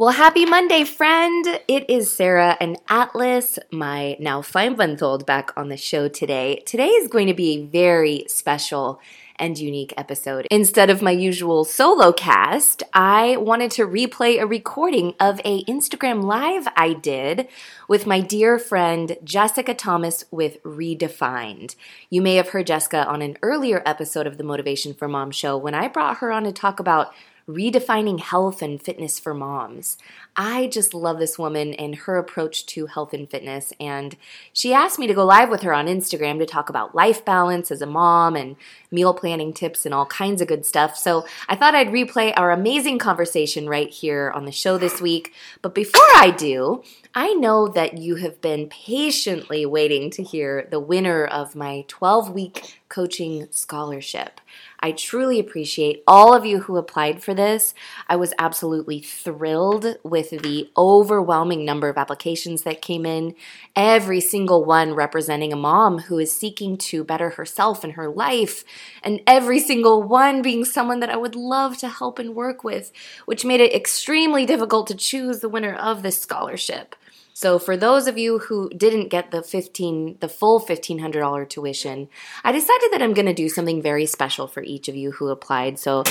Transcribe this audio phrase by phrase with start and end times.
[0.00, 1.60] Well, happy Monday, friend.
[1.68, 6.62] It is Sarah and Atlas, my now five month old, back on the show today.
[6.64, 8.98] Today is going to be a very special
[9.36, 10.46] and unique episode.
[10.50, 16.22] Instead of my usual solo cast, I wanted to replay a recording of a Instagram
[16.22, 17.46] live I did
[17.86, 21.76] with my dear friend Jessica Thomas with Redefined.
[22.08, 25.58] You may have heard Jessica on an earlier episode of the Motivation for Mom show
[25.58, 27.12] when I brought her on to talk about
[27.48, 29.98] redefining health and fitness for moms.
[30.36, 33.72] I just love this woman and her approach to health and fitness.
[33.80, 34.16] And
[34.52, 37.70] she asked me to go live with her on Instagram to talk about life balance
[37.70, 38.56] as a mom and
[38.90, 40.96] meal planning tips and all kinds of good stuff.
[40.96, 45.32] So I thought I'd replay our amazing conversation right here on the show this week.
[45.62, 46.82] But before I do,
[47.14, 52.30] I know that you have been patiently waiting to hear the winner of my 12
[52.30, 54.40] week coaching scholarship.
[54.80, 57.74] I truly appreciate all of you who applied for this.
[58.08, 63.34] I was absolutely thrilled with the overwhelming number of applications that came in,
[63.76, 68.64] every single one representing a mom who is seeking to better herself and her life,
[69.02, 72.90] and every single one being someone that I would love to help and work with,
[73.26, 76.96] which made it extremely difficult to choose the winner of this scholarship.
[77.32, 82.08] So for those of you who didn't get the 15 the full $1500 tuition,
[82.44, 85.28] I decided that I'm going to do something very special for each of you who
[85.28, 85.78] applied.
[85.78, 86.04] So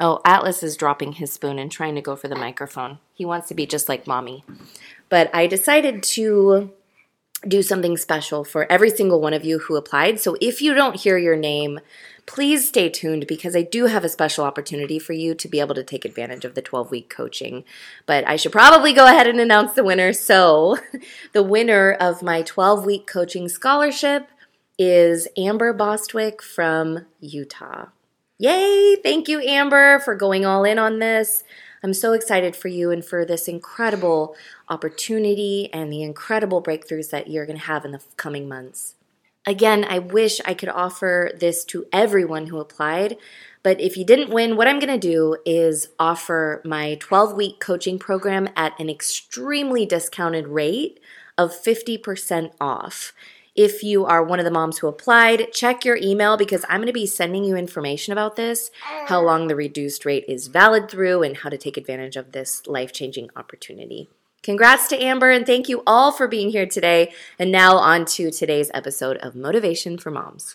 [0.00, 2.98] oh, Atlas is dropping his spoon and trying to go for the microphone.
[3.14, 4.44] He wants to be just like mommy.
[5.08, 6.72] But I decided to
[7.46, 10.20] do something special for every single one of you who applied.
[10.20, 11.80] So if you don't hear your name
[12.28, 15.74] please stay tuned because I do have a special opportunity for you to be able
[15.74, 17.64] to take advantage of the 12 week coaching.
[18.04, 20.12] But I should probably go ahead and announce the winner.
[20.12, 20.78] So,
[21.32, 24.28] the winner of my 12 week coaching scholarship
[24.78, 27.86] is Amber Bostwick from Utah.
[28.38, 28.96] Yay!
[29.02, 31.42] Thank you, Amber, for going all in on this.
[31.82, 34.36] I'm so excited for you and for this incredible
[34.68, 38.94] opportunity and the incredible breakthroughs that you're going to have in the coming months.
[39.46, 43.16] Again, I wish I could offer this to everyone who applied,
[43.62, 47.60] but if you didn't win, what I'm going to do is offer my 12 week
[47.60, 51.00] coaching program at an extremely discounted rate
[51.38, 53.12] of 50% off.
[53.58, 56.86] If you are one of the moms who applied, check your email because I'm going
[56.86, 58.70] to be sending you information about this,
[59.06, 62.64] how long the reduced rate is valid through, and how to take advantage of this
[62.68, 64.08] life changing opportunity.
[64.44, 67.12] Congrats to Amber and thank you all for being here today.
[67.36, 70.54] And now on to today's episode of Motivation for Moms.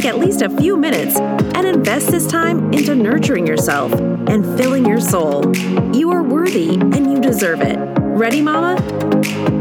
[0.00, 4.86] take at least a few minutes and invest this time into nurturing yourself and filling
[4.86, 5.54] your soul.
[5.94, 7.76] You are worthy and you deserve it.
[7.98, 9.59] Ready, Mama?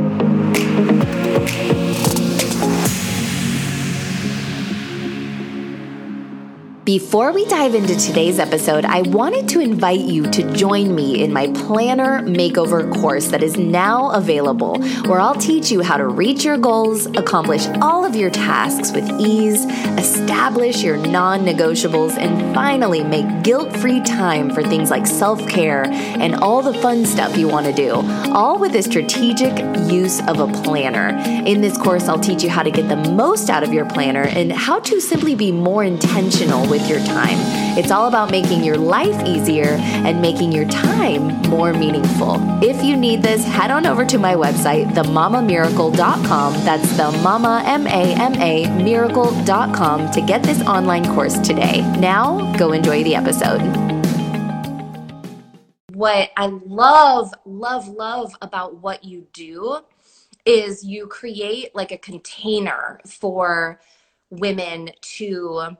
[6.89, 11.31] Before we dive into today's episode, I wanted to invite you to join me in
[11.31, 16.44] my planner makeover course that is now available, where I'll teach you how to reach
[16.44, 19.66] your goals, accomplish all of your tasks with ease,
[20.00, 25.85] establish your non negotiables, and finally make guilt free time for things like self care
[25.91, 28.01] and all the fun stuff you want to do,
[28.33, 29.56] all with a strategic
[29.91, 31.09] use of a planner.
[31.45, 34.23] In this course, I'll teach you how to get the most out of your planner
[34.23, 37.38] and how to simply be more intentional with with your time.
[37.78, 42.38] It's all about making your life easier and making your time more meaningful.
[42.63, 46.53] If you need this, head on over to my website, themamamiracle.com.
[46.66, 51.81] That's the mama, M A M A, miracle.com to get this online course today.
[52.00, 53.59] Now, go enjoy the episode.
[55.94, 59.79] What I love, love, love about what you do
[60.45, 63.81] is you create like a container for
[64.30, 65.75] women to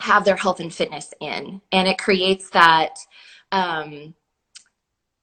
[0.00, 1.60] have their health and fitness in.
[1.72, 2.98] And it creates that
[3.52, 4.14] um,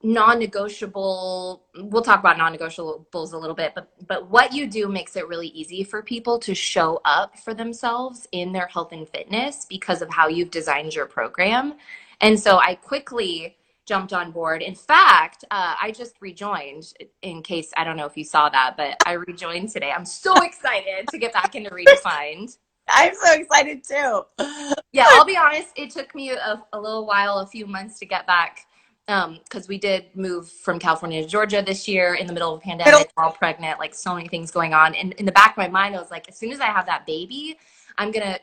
[0.05, 5.25] non-negotiable we'll talk about non-negotiables a little bit but but what you do makes it
[5.29, 10.01] really easy for people to show up for themselves in their health and fitness because
[10.01, 11.75] of how you've designed your program.
[12.19, 13.55] And so i quickly
[13.85, 14.61] jumped on board.
[14.61, 18.75] In fact uh, i just rejoined in case i don't know if you saw that
[18.75, 19.91] but i rejoined today.
[19.91, 22.57] I'm so excited to get back into redefined
[22.89, 24.23] I'm so excited too.
[24.91, 25.69] yeah, I'll be honest.
[25.75, 28.67] It took me a, a, little while, a few months to get back
[29.05, 32.59] because um, we did move from California to Georgia this year in the middle of
[32.59, 34.95] a pandemic, all pregnant, like so many things going on.
[34.95, 36.85] And in the back of my mind, I was like, as soon as I have
[36.85, 37.57] that baby,
[37.97, 38.39] I'm gonna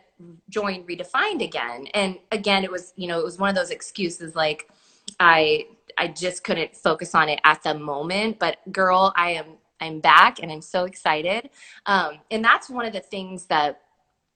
[0.51, 1.87] join Redefined again.
[1.95, 4.69] And again, it was, you know, it was one of those excuses like
[5.19, 5.67] I
[5.97, 8.39] I just couldn't focus on it at the moment.
[8.39, 9.47] But girl, I am
[9.81, 11.49] I'm back and I'm so excited.
[11.87, 13.81] Um, and that's one of the things that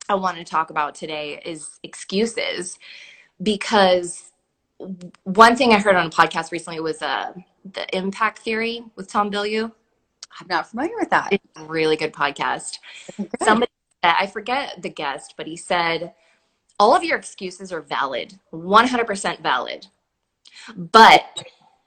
[0.08, 2.78] I want to talk about today is excuses
[3.42, 4.32] because
[5.24, 7.32] one thing I heard on a podcast recently was uh,
[7.72, 9.72] the impact theory with Tom Bilyeu.
[10.40, 11.32] I'm not familiar with that.
[11.32, 12.78] It's a really good podcast.
[13.16, 13.30] Good.
[13.42, 13.70] Somebody,
[14.02, 16.12] I forget the guest, but he said,
[16.78, 19.86] all of your excuses are valid, 100% valid,
[20.76, 21.44] but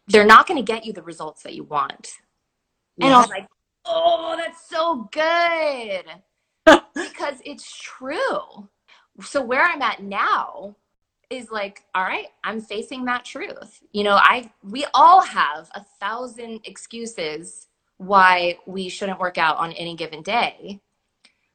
[0.07, 2.13] they're not going to get you the results that you want.
[2.95, 3.05] Yeah.
[3.05, 3.47] And I was like,
[3.85, 6.05] oh, that's so good.
[6.95, 8.67] Because it's true.
[9.21, 10.75] So where I'm at now
[11.29, 13.81] is like, all right, I'm facing that truth.
[13.91, 17.67] You know, I we all have a thousand excuses
[17.97, 20.79] why we shouldn't work out on any given day.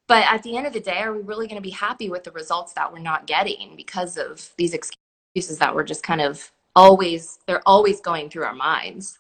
[0.09, 2.25] But at the end of the day, are we really going to be happy with
[2.25, 6.51] the results that we're not getting because of these excuses that we're just kind of
[6.75, 9.19] always they're always going through our minds?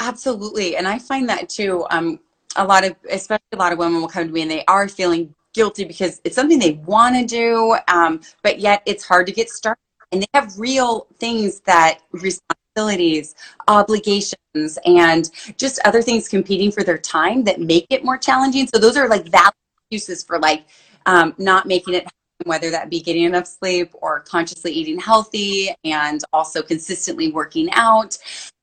[0.00, 0.76] Absolutely.
[0.76, 1.86] And I find that too.
[1.90, 2.20] Um,
[2.56, 4.88] a lot of, especially a lot of women will come to me and they are
[4.88, 9.32] feeling guilty because it's something they want to do, um, but yet it's hard to
[9.32, 9.80] get started.
[10.12, 13.34] And they have real things that responsibilities,
[13.66, 18.68] obligations, and just other things competing for their time that make it more challenging.
[18.68, 19.54] So those are like valid
[19.90, 20.66] excuses for like
[21.06, 22.06] um, not making it
[22.44, 28.18] whether that be getting enough sleep or consciously eating healthy and also consistently working out.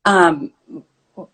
[0.05, 0.53] Um,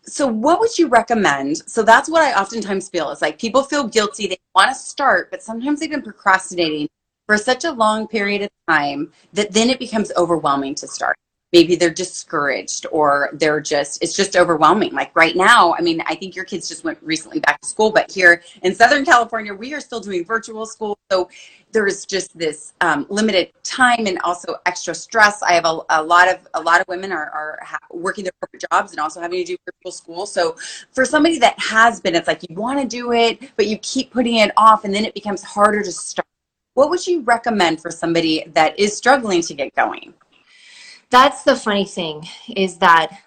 [0.02, 1.58] so what would you recommend?
[1.70, 4.28] So that's what i oftentimes feel is like people feel guilty.
[4.28, 6.88] They want to start but sometimes they've been procrastinating
[7.28, 11.16] for such a long period of time that then it becomes overwhelming to start
[11.52, 14.94] maybe they're discouraged or they're just it's just overwhelming.
[14.94, 17.92] Like right now i mean i think your kids just went recently back to school
[17.92, 20.98] but here in southern california we are still doing virtual school.
[21.12, 21.30] So
[21.72, 25.44] there's just this um, limited time and also extra stress.
[25.44, 28.32] I have a, a lot of a lot of women are, are ha- working their
[28.42, 30.26] corporate jobs and also having to do virtual school.
[30.26, 30.56] So
[30.92, 34.12] for somebody that has been it's like you want to do it but you keep
[34.12, 36.26] putting it off and then it becomes harder to start
[36.74, 40.14] what would you recommend for somebody that is struggling to get going
[41.10, 43.20] that's the funny thing is that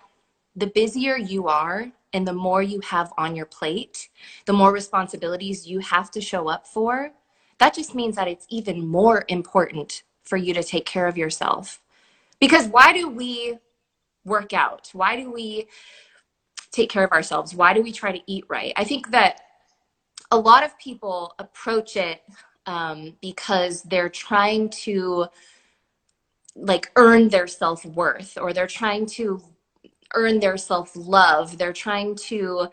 [0.54, 4.08] the busier you are and the more you have on your plate,
[4.46, 7.12] the more responsibilities you have to show up for,
[7.58, 11.80] that just means that it's even more important for you to take care of yourself.
[12.40, 13.58] Because why do we
[14.24, 14.90] work out?
[14.92, 15.66] Why do we
[16.70, 17.54] take care of ourselves?
[17.54, 18.72] Why do we try to eat right?
[18.76, 19.40] I think that
[20.30, 22.22] a lot of people approach it
[22.66, 25.26] um, because they're trying to
[26.54, 29.42] like earn their self-worth or they're trying to
[30.14, 31.58] earn their self-love.
[31.58, 32.68] They're trying to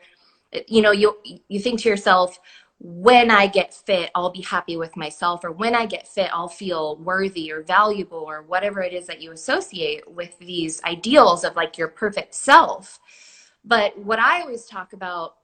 [0.68, 1.18] you know you
[1.48, 2.40] you think to yourself
[2.80, 6.48] when i get fit i'll be happy with myself or when i get fit i'll
[6.48, 11.56] feel worthy or valuable or whatever it is that you associate with these ideals of
[11.56, 13.00] like your perfect self.
[13.66, 15.36] But what i always talk about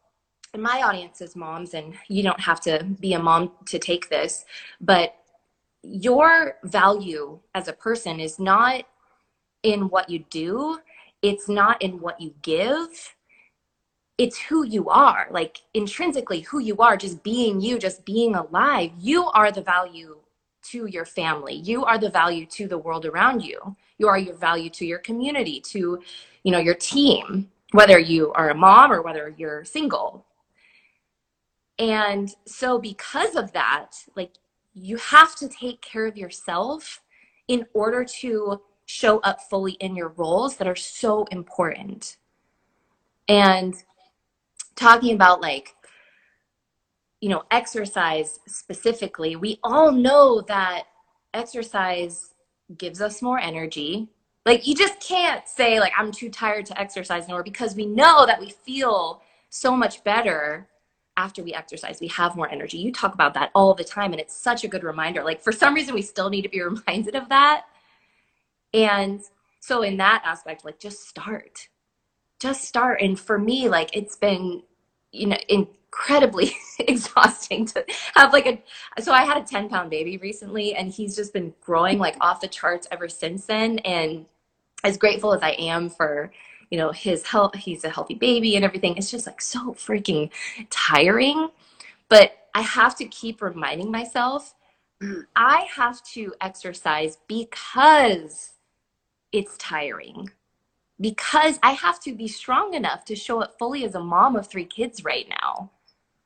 [0.53, 4.09] and my audience is moms and you don't have to be a mom to take
[4.09, 4.45] this
[4.79, 5.15] but
[5.87, 8.85] your value as a person is not
[9.63, 10.79] in what you do,
[11.21, 13.15] it's not in what you give.
[14.17, 18.91] It's who you are, like intrinsically who you are, just being you, just being alive.
[18.97, 20.17] You are the value
[20.71, 21.55] to your family.
[21.55, 23.75] You are the value to the world around you.
[23.97, 26.01] You are your value to your community, to
[26.43, 30.25] you know, your team, whether you are a mom or whether you're single.
[31.79, 34.31] And so because of that, like
[34.75, 37.01] you have to take care of yourself
[37.47, 42.17] in order to show up fully in your roles that are so important.
[43.27, 43.73] And
[44.75, 45.75] talking about like,
[47.21, 50.83] you know, exercise specifically, we all know that
[51.33, 52.33] exercise
[52.77, 54.09] gives us more energy.
[54.45, 58.27] Like, you just can't say, like, I'm too tired to exercise anymore because we know
[58.27, 60.67] that we feel so much better
[61.17, 62.77] after we exercise, we have more energy.
[62.77, 65.23] You talk about that all the time, and it's such a good reminder.
[65.23, 67.65] Like, for some reason, we still need to be reminded of that.
[68.73, 69.21] And
[69.59, 71.69] so, in that aspect, like, just start.
[72.39, 73.01] Just start.
[73.01, 74.63] And for me, like, it's been,
[75.11, 79.01] you know, incredibly exhausting to have like a.
[79.01, 82.41] So, I had a 10 pound baby recently, and he's just been growing like off
[82.41, 83.79] the charts ever since then.
[83.79, 84.25] And
[84.83, 86.31] as grateful as I am for,
[86.69, 90.29] you know his health he's a healthy baby and everything it's just like so freaking
[90.69, 91.49] tiring
[92.09, 94.55] but i have to keep reminding myself
[95.35, 98.51] i have to exercise because
[99.31, 100.29] it's tiring
[100.99, 104.47] because I have to be strong enough to show up fully as a mom of
[104.47, 105.71] three kids right now.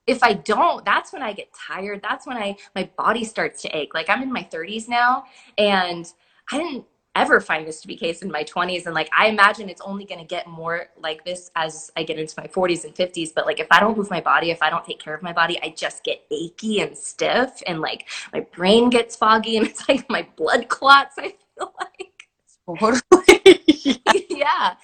[0.05, 2.01] If I don't, that's when I get tired.
[2.01, 3.93] That's when I my body starts to ache.
[3.93, 5.25] Like I'm in my 30s now
[5.57, 6.11] and
[6.51, 6.85] I didn't
[7.21, 10.05] ever find this to be case in my 20s and like I imagine it's only
[10.05, 13.45] going to get more like this as I get into my 40s and 50s but
[13.45, 15.59] like if I don't move my body if I don't take care of my body
[15.63, 20.09] I just get achy and stiff and like my brain gets foggy and it's like
[20.09, 22.27] my blood clots I feel like
[22.67, 23.59] totally
[24.29, 24.75] yeah.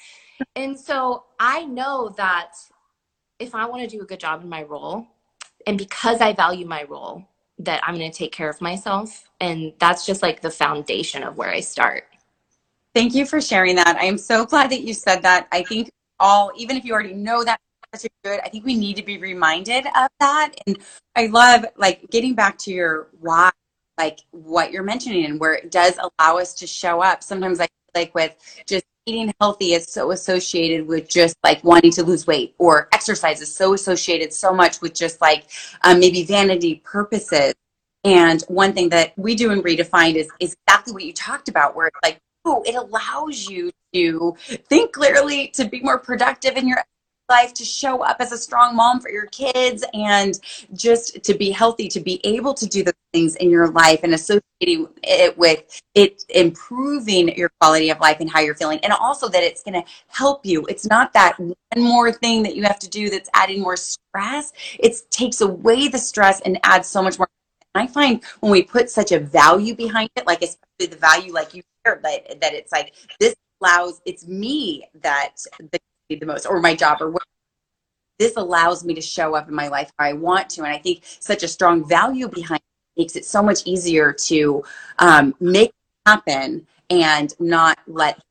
[0.56, 2.54] And so I know that
[3.40, 5.08] if I want to do a good job in my role,
[5.68, 7.26] and because I value my role,
[7.60, 9.30] that I'm going to take care of myself.
[9.40, 12.04] And that's just like the foundation of where I start.
[12.96, 13.98] Thank you for sharing that.
[13.98, 15.50] I am so glad that you said that.
[15.52, 17.60] I think all, even if you already know that
[18.24, 20.54] good, I think we need to be reminded of that.
[20.66, 20.78] And
[21.16, 23.52] I love like getting back to your why,
[23.98, 27.22] like what you're mentioning and where it does allow us to show up.
[27.22, 28.34] Sometimes I like with
[28.66, 33.42] just eating healthy is so associated with just like wanting to lose weight or exercise
[33.42, 35.50] is so associated so much with just like
[35.84, 37.54] um, maybe vanity purposes
[38.06, 41.76] and one thing that we do in redefined is, is exactly what you talked about
[41.76, 44.36] where it's like it allows you to
[44.70, 46.84] think clearly to be more productive in your
[47.28, 50.40] life to show up as a strong mom for your kids and
[50.74, 54.14] just to be healthy to be able to do the things in your life and
[54.14, 59.28] associating it with it improving your quality of life and how you're feeling and also
[59.28, 60.64] that it's going to help you.
[60.70, 64.54] It's not that one more thing that you have to do that's adding more stress.
[64.78, 67.28] It takes away the stress and adds so much more.
[67.74, 71.56] I find when we put such a value behind it like especially the value like
[71.56, 76.76] you shared that, it's like this allows it's me that the the most or my
[76.76, 77.24] job or what
[78.20, 80.64] this allows me to show up in my life how I want to.
[80.64, 84.64] And I think such a strong value behind it makes it so much easier to
[85.00, 88.22] um, make it happen and not let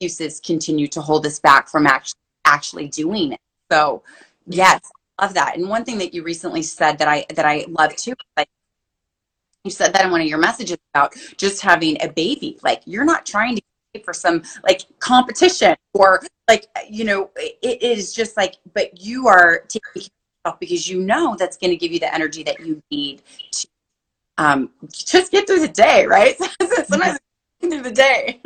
[0.00, 3.40] excuses continue to hold us back from actually actually doing it.
[3.70, 4.02] So
[4.46, 4.80] yes,
[5.20, 5.56] love that.
[5.56, 8.48] And one thing that you recently said that I that I love too, like
[9.64, 12.58] you said that in one of your messages about just having a baby.
[12.62, 13.62] Like you're not trying to
[14.04, 19.28] for some like competition or like you know it, it is just like but you
[19.28, 22.42] are taking care of yourself because you know that's going to give you the energy
[22.42, 23.68] that you need to
[24.38, 26.36] um just get through the day right?
[26.86, 27.18] Sometimes
[27.60, 28.40] through the day.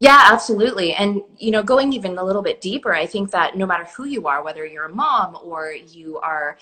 [0.00, 0.94] Yeah absolutely.
[0.94, 4.06] And you know going even a little bit deeper i think that no matter who
[4.06, 6.56] you are whether you're a mom or you are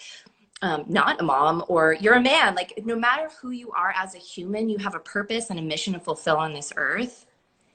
[0.62, 4.14] um, not a mom or you're a man like no matter who you are as
[4.14, 7.26] a human you have a purpose and a mission to fulfill on this earth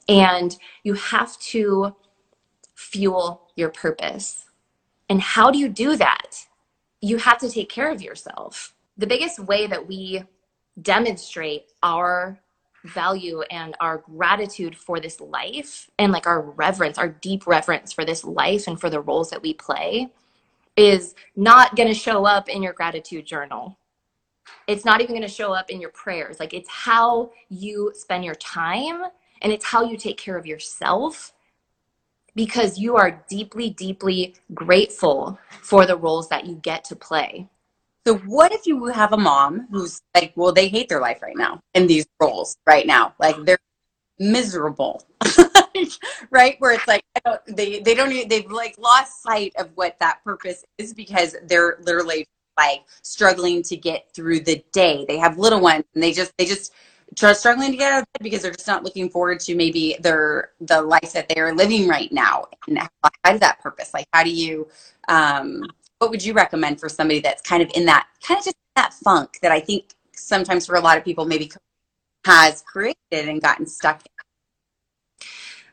[0.08, 1.96] and you have to
[2.76, 4.46] fuel your purpose.
[5.10, 6.46] And how do you do that?
[7.02, 8.74] You have to take care of yourself.
[8.98, 10.24] The biggest way that we
[10.82, 12.40] demonstrate our
[12.86, 18.04] value and our gratitude for this life and like our reverence, our deep reverence for
[18.04, 20.10] this life and for the roles that we play
[20.78, 23.78] is not going to show up in your gratitude journal.
[24.68, 26.40] It's not even going to show up in your prayers.
[26.40, 29.04] Like it's how you spend your time
[29.42, 31.34] and it's how you take care of yourself
[32.36, 37.50] because you are deeply, deeply grateful for the roles that you get to play.
[38.08, 41.38] So, what if you have a mom who's like, well, they hate their life right
[41.38, 43.14] now in these roles right now?
[43.20, 43.60] Like, they're
[44.18, 45.06] miserable,
[46.32, 46.56] right?
[46.60, 47.04] Where it's like,
[47.48, 51.78] they, they don't even, they've like lost sight of what that purpose is because they're
[51.84, 55.06] literally like struggling to get through the day.
[55.08, 56.74] They have little ones and they just, they just,
[57.34, 60.52] struggling to get out of bed because they're just not looking forward to maybe their
[60.62, 62.88] the life that they're living right now and how
[63.26, 64.66] does that purpose like how do you
[65.10, 65.62] um,
[66.00, 68.94] what would you recommend for somebody that's kind of in that kind of just that
[68.94, 71.52] funk that i think sometimes for a lot of people maybe
[72.26, 74.04] has created and gotten stuck?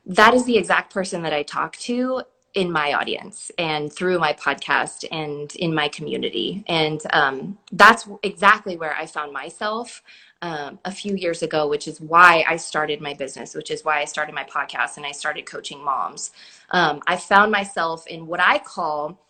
[0.08, 2.22] That is the exact person that i talk to
[2.54, 8.76] in my audience and through my podcast and in my community and um, that's exactly
[8.76, 10.02] where i found myself
[10.42, 14.00] um, a few years ago, which is why I started my business, which is why
[14.00, 16.30] I started my podcast and I started coaching moms.
[16.70, 19.20] Um, I found myself in what I call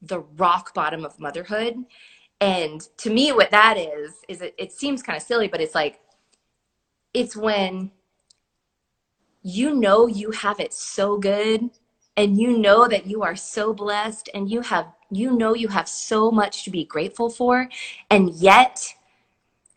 [0.00, 1.76] the rock bottom of motherhood.
[2.40, 5.74] And to me, what that is, is it, it seems kind of silly, but it's
[5.74, 6.00] like,
[7.14, 7.90] it's when
[9.42, 11.70] you know you have it so good
[12.16, 15.88] and you know that you are so blessed and you have you know you have
[15.88, 17.68] so much to be grateful for
[18.10, 18.94] and yet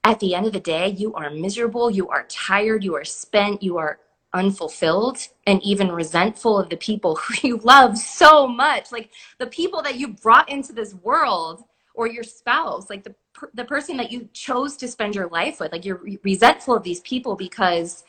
[0.06, 3.64] at the end of the day, you are miserable, you are tired, you are spent,
[3.64, 4.00] you are
[4.34, 5.18] unfulfilled,
[5.48, 8.92] and even resentful of the people who you love so much.
[8.92, 11.64] Like the people that you brought into this world
[11.96, 13.16] or your spouse, like the,
[13.56, 15.72] the person that you chose to spend your life with.
[15.72, 18.04] Like you're resentful of these people because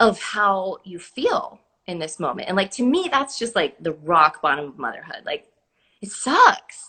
[0.00, 2.48] of how you feel in this moment.
[2.48, 5.22] And like to me, that's just like the rock bottom of motherhood.
[5.24, 5.46] Like
[6.00, 6.88] it sucks.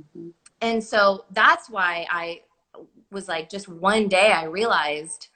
[0.00, 0.30] Mm-hmm.
[0.60, 2.42] And so that's why I
[3.10, 5.28] was like, just one day I realized,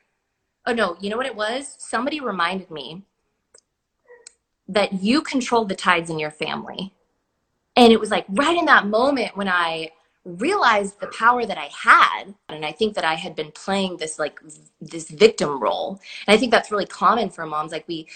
[0.66, 1.76] oh no, you know what it was?
[1.78, 3.02] Somebody reminded me
[4.68, 6.94] that you control the tides in your family.
[7.76, 9.90] And it was like right in that moment when I
[10.24, 12.34] realized the power that I had.
[12.48, 14.40] And I think that I had been playing this like
[14.80, 16.00] this victim role.
[16.26, 17.72] And I think that's really common for moms.
[17.72, 18.08] Like we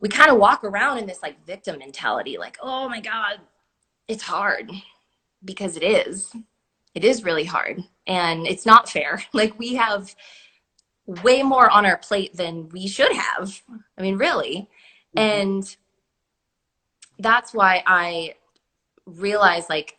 [0.00, 3.40] we kind of walk around in this like victim mentality, like, oh my God,
[4.08, 4.70] it's hard.
[5.44, 6.34] Because it is.
[6.94, 7.82] It is really hard.
[8.06, 9.22] And it's not fair.
[9.32, 10.14] Like we have
[11.06, 13.62] way more on our plate than we should have.
[13.96, 14.68] I mean, really.
[15.16, 15.18] Mm-hmm.
[15.18, 15.76] And
[17.18, 18.34] that's why I
[19.06, 19.95] realized like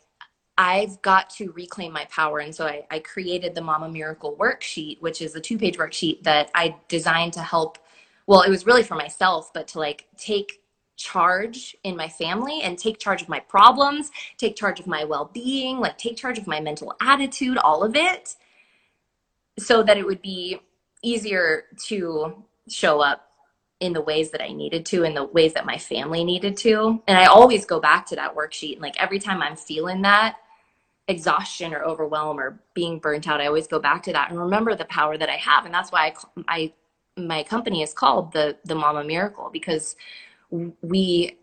[0.57, 2.39] I've got to reclaim my power.
[2.39, 6.23] And so I, I created the Mama Miracle worksheet, which is a two page worksheet
[6.23, 7.77] that I designed to help.
[8.25, 10.61] Well, it was really for myself, but to like take
[10.95, 15.29] charge in my family and take charge of my problems, take charge of my well
[15.31, 18.35] being, like take charge of my mental attitude, all of it,
[19.59, 20.59] so that it would be
[21.03, 23.29] easier to show up
[23.79, 27.01] in the ways that I needed to, in the ways that my family needed to.
[27.07, 28.73] And I always go back to that worksheet.
[28.73, 30.37] And like every time I'm feeling that
[31.07, 34.75] exhaustion or overwhelm or being burnt out, I always go back to that and remember
[34.75, 35.65] the power that I have.
[35.65, 36.13] And that's why I,
[36.47, 36.73] I
[37.17, 39.95] my company is called the the Mama Miracle because
[40.81, 41.37] we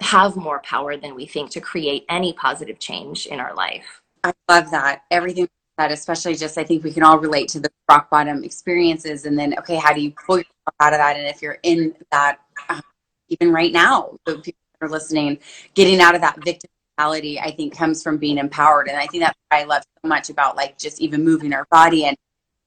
[0.00, 4.02] have more power than we think to create any positive change in our life.
[4.24, 5.04] I love that.
[5.10, 9.26] Everything that, especially just I think we can all relate to the rock bottom experiences,
[9.26, 11.16] and then okay, how do you pull yourself out of that?
[11.16, 12.80] And if you're in that, uh,
[13.28, 15.38] even right now, the people that are listening,
[15.74, 16.70] getting out of that victim
[17.02, 20.08] mentality, I think comes from being empowered, and I think that's what I love so
[20.08, 22.16] much about like just even moving our body and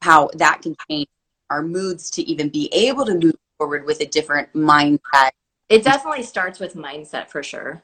[0.02, 1.08] how that can change
[1.50, 5.30] our moods to even be able to move forward with a different mindset.
[5.70, 7.82] It definitely starts with mindset for sure.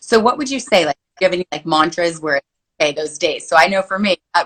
[0.00, 0.84] So, what would you say?
[0.84, 2.40] Like, do you have any like mantras where
[2.80, 3.48] okay, those days.
[3.48, 4.44] So I know for me, uh,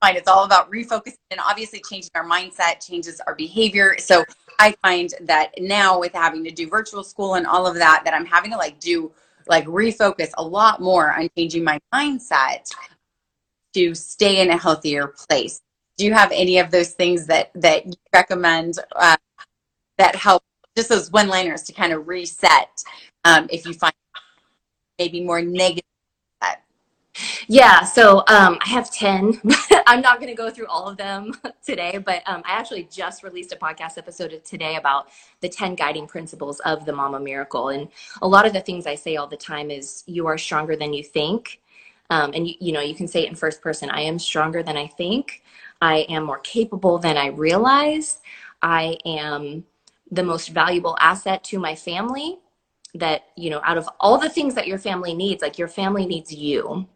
[0.00, 3.96] find it's all about refocusing and obviously changing our mindset changes our behavior.
[3.98, 4.24] So
[4.60, 8.14] I find that now with having to do virtual school and all of that, that
[8.14, 9.10] I'm having to like do
[9.48, 12.70] like refocus a lot more on changing my mindset
[13.74, 15.60] to stay in a healthier place.
[15.96, 19.16] Do you have any of those things that that you recommend uh,
[19.98, 20.42] that help?
[20.76, 22.68] Just those one liners to kind of reset
[23.24, 23.94] um, if you find
[24.98, 25.84] maybe more negative
[27.48, 29.40] yeah, so um, I have 10.
[29.86, 33.22] I'm not going to go through all of them today, but um, I actually just
[33.22, 35.08] released a podcast episode today about
[35.40, 37.68] the 10 guiding principles of the Mama Miracle.
[37.68, 37.88] And
[38.22, 40.92] a lot of the things I say all the time is you are stronger than
[40.92, 41.60] you think.
[42.10, 44.62] Um, and you, you know, you can say it in first person I am stronger
[44.62, 45.42] than I think.
[45.80, 48.20] I am more capable than I realize.
[48.62, 49.64] I am
[50.10, 52.38] the most valuable asset to my family
[52.94, 56.06] that you know out of all the things that your family needs like your family
[56.06, 56.86] needs you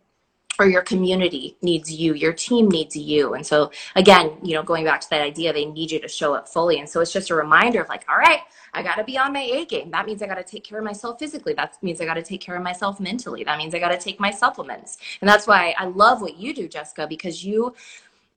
[0.59, 3.35] or your community needs you your team needs you.
[3.35, 6.35] And so again you know going back to that idea they need you to show
[6.35, 6.79] up fully.
[6.79, 8.41] And so it's just a reminder of like all right
[8.75, 9.91] i got to be on my a game.
[9.91, 11.55] That means i got to take care of myself physically.
[11.55, 13.45] That means i got to take care of myself mentally.
[13.45, 14.99] That means i got to take my supplements.
[15.21, 17.75] And that's why i love what you do jessica because you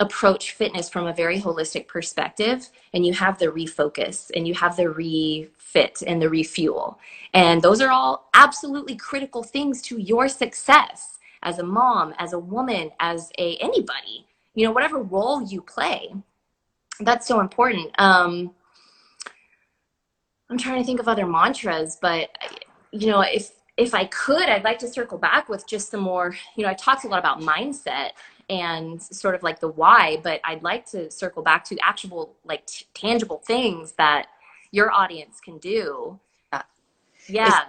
[0.02, 4.76] approach fitness from a very holistic perspective and you have the refocus and you have
[4.76, 7.00] the refit and the refuel.
[7.36, 12.40] And those are all absolutely critical things to your success as a mom, as a
[12.40, 16.14] woman, as a anybody, you know, whatever role you play.
[17.00, 17.92] That's so important.
[18.00, 18.54] Um,
[20.50, 22.30] I'm trying to think of other mantras, but
[22.92, 26.36] you know, if if I could, I'd like to circle back with just some more.
[26.56, 28.12] You know, I talked a lot about mindset
[28.50, 32.66] and sort of like the why, but I'd like to circle back to actual, like,
[32.66, 34.28] t- tangible things that
[34.72, 36.20] your audience can do.
[37.28, 37.64] Yeah.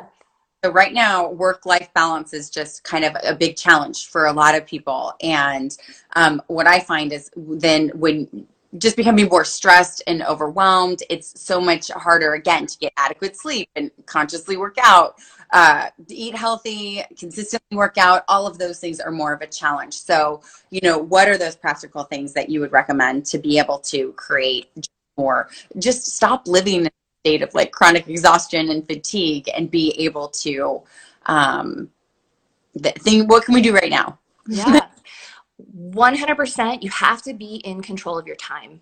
[0.64, 4.55] So right now, work-life balance is just kind of a big challenge for a lot
[4.55, 5.12] of people.
[5.20, 5.77] And
[6.14, 8.46] um, what I find is then when
[8.79, 13.68] just becoming more stressed and overwhelmed, it's so much harder again to get adequate sleep
[13.75, 15.16] and consciously work out,
[15.53, 18.22] uh, eat healthy, consistently work out.
[18.29, 19.94] All of those things are more of a challenge.
[19.94, 23.79] So, you know, what are those practical things that you would recommend to be able
[23.81, 24.70] to create
[25.18, 25.48] more?
[25.77, 26.88] Just stop living
[27.22, 30.82] state of like chronic exhaustion and fatigue and be able to
[31.26, 31.88] um
[32.98, 34.18] think what can we do right now?
[34.48, 34.87] Yeah.
[35.92, 38.80] 100% you have to be in control of your time.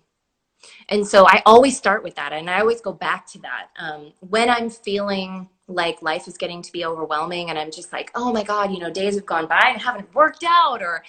[0.89, 3.67] And so i always start with that and i always go back to that.
[3.77, 8.11] Um, when i'm feeling like life is getting to be overwhelming and i'm just like
[8.15, 11.03] oh my god you know days have gone by and haven't worked out or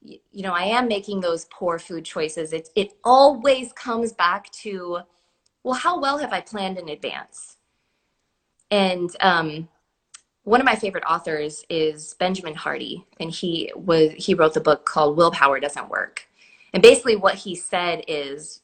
[0.00, 4.98] you know i am making those poor food choices it, it always comes back to
[5.66, 7.56] well, how well have I planned in advance?
[8.70, 9.68] And um,
[10.44, 14.84] one of my favorite authors is Benjamin Hardy, and he was he wrote the book
[14.84, 16.28] called Willpower Doesn't Work.
[16.72, 18.60] And basically, what he said is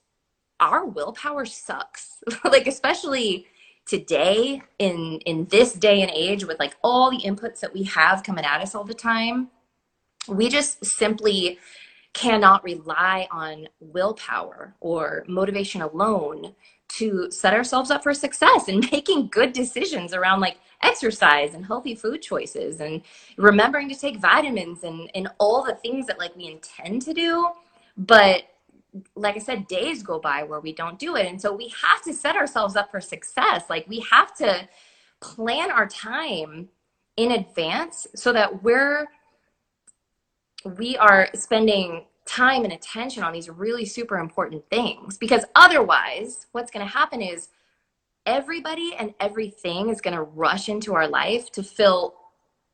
[0.60, 2.22] our willpower sucks.
[2.44, 3.48] like especially
[3.84, 8.22] today in in this day and age with like all the inputs that we have
[8.22, 9.48] coming at us all the time,
[10.28, 11.58] we just simply
[12.12, 16.54] cannot rely on willpower or motivation alone
[16.96, 21.94] to set ourselves up for success and making good decisions around like exercise and healthy
[21.94, 23.02] food choices and
[23.36, 27.48] remembering to take vitamins and, and all the things that like we intend to do
[27.96, 28.44] but
[29.16, 31.26] like I said, days go by where we don't do it.
[31.26, 33.64] And so we have to set ourselves up for success.
[33.70, 34.68] Like we have to
[35.20, 36.68] plan our time
[37.16, 39.06] in advance so that we're
[40.76, 45.18] we are spending time and attention on these really super important things.
[45.18, 47.48] Because otherwise what's going to happen is
[48.24, 52.14] everybody and everything is going to rush into our life to fill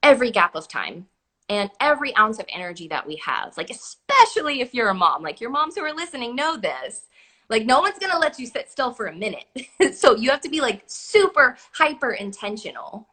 [0.02, 1.06] every gap of time
[1.48, 3.56] and every ounce of energy that we have.
[3.56, 5.22] Like especially if you're a mom.
[5.22, 7.08] Like your moms who are listening know this.
[7.48, 9.46] Like no one's going to let you sit still for a minute.
[9.94, 13.08] So you have to be like super hyper intentional.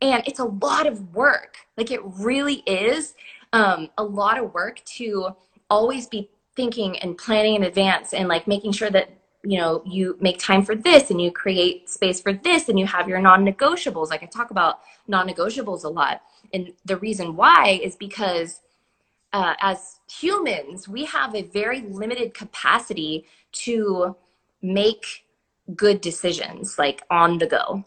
[0.00, 1.56] And it's a lot of work.
[1.76, 3.14] Like it really is
[3.52, 5.34] um, a lot of work to
[5.70, 9.10] always be thinking and planning in advance and like making sure that
[9.42, 12.86] you know you make time for this and you create space for this and you
[12.86, 14.10] have your non-negotiables.
[14.10, 16.22] Like i talk about non-negotiables a lot.
[16.52, 18.60] And the reason why is because
[19.32, 24.16] uh, as humans we have a very limited capacity to
[24.62, 25.24] make
[25.74, 27.84] good decisions like on the go.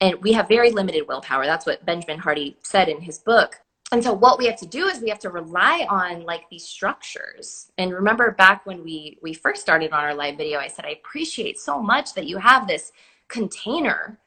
[0.00, 1.44] And we have very limited willpower.
[1.46, 4.86] That's what benjamin hardy said in his book and so what we have to do
[4.86, 7.72] is we have to rely on like these structures.
[7.78, 10.90] And remember back when we we first started on our live video i said i
[10.90, 12.92] appreciate so much that you have this
[13.28, 14.18] container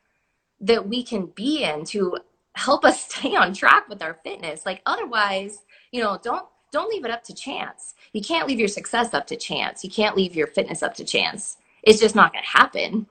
[0.60, 2.18] that we can be in to
[2.56, 4.66] help us stay on track with our fitness.
[4.66, 5.60] Like otherwise
[5.92, 7.94] you know don't don't leave it up to chance.
[8.14, 9.84] You can't leave your success up to chance.
[9.84, 11.58] You can't leave your fitness up to chance.
[11.84, 13.08] It's just not going to happen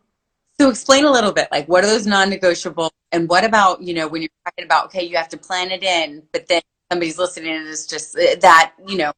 [0.60, 4.06] so explain a little bit, like what are those non-negotiable, and what about you know
[4.06, 6.60] when you're talking about okay, you have to plan it in, but then
[6.92, 9.10] somebody's listening and it's just uh, that you know,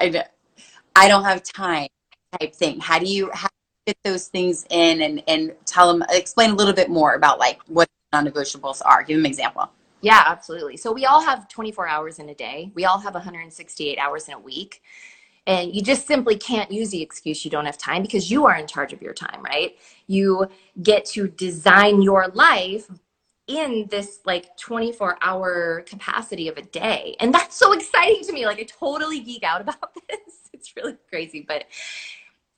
[0.00, 0.24] I,
[0.96, 1.86] I don't have time
[2.40, 2.80] type thing.
[2.80, 6.50] How do you how do you fit those things in and and tell them explain
[6.50, 9.04] a little bit more about like what non-negotiables are?
[9.04, 9.70] Give them an example.
[10.00, 10.76] Yeah, absolutely.
[10.76, 12.72] So we all have 24 hours in a day.
[12.74, 14.82] We all have 168 hours in a week.
[15.46, 18.56] And you just simply can't use the excuse you don't have time because you are
[18.56, 19.76] in charge of your time, right?
[20.06, 20.46] You
[20.82, 22.88] get to design your life
[23.46, 27.14] in this like 24 hour capacity of a day.
[27.20, 28.46] And that's so exciting to me.
[28.46, 30.18] Like I totally geek out about this.
[30.52, 31.44] It's really crazy.
[31.46, 31.66] But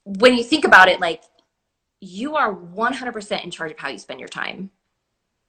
[0.05, 1.25] when you think about it, like
[2.01, 4.70] you are 100% in charge of how you spend your time.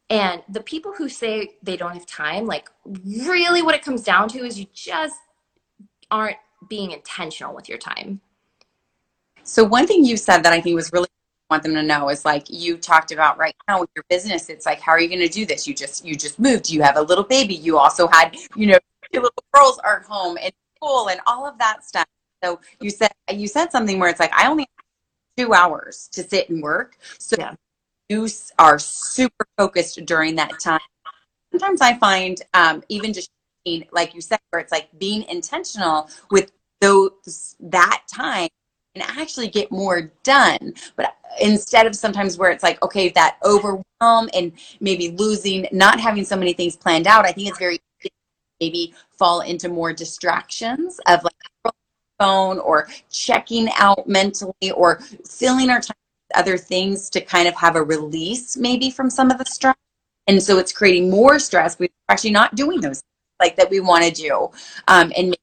[0.10, 4.30] And the people who say they don't have time, like really what it comes down
[4.30, 5.17] to is you just
[6.10, 6.38] aren't
[6.69, 8.21] being intentional with your time.
[9.43, 11.08] So one thing you said that I think was really
[11.49, 14.65] want them to know is like you talked about right now with your business it's
[14.65, 16.97] like how are you going to do this you just you just moved you have
[16.97, 18.77] a little baby you also had you know
[19.12, 22.06] your little girls are home and school and all of that stuff
[22.43, 26.21] so you said you said something where it's like i only have two hours to
[26.21, 27.53] sit and work so yeah.
[28.10, 28.27] you
[28.60, 30.80] are super focused during that time
[31.51, 33.30] sometimes i find um, even just
[33.91, 38.49] like you said where it's like being intentional with those that time
[38.95, 40.73] and actually get more done.
[40.95, 46.25] But instead of sometimes where it's like, okay, that overwhelm and maybe losing, not having
[46.25, 47.79] so many things planned out, I think it's very
[48.59, 51.73] maybe fall into more distractions of like
[52.19, 55.95] phone or checking out mentally or filling our time
[56.29, 59.75] with other things to kind of have a release maybe from some of the stress.
[60.25, 61.77] And so it's creating more stress.
[61.77, 63.03] We're actually not doing those
[63.39, 64.49] like that we want to do
[64.87, 65.37] um, and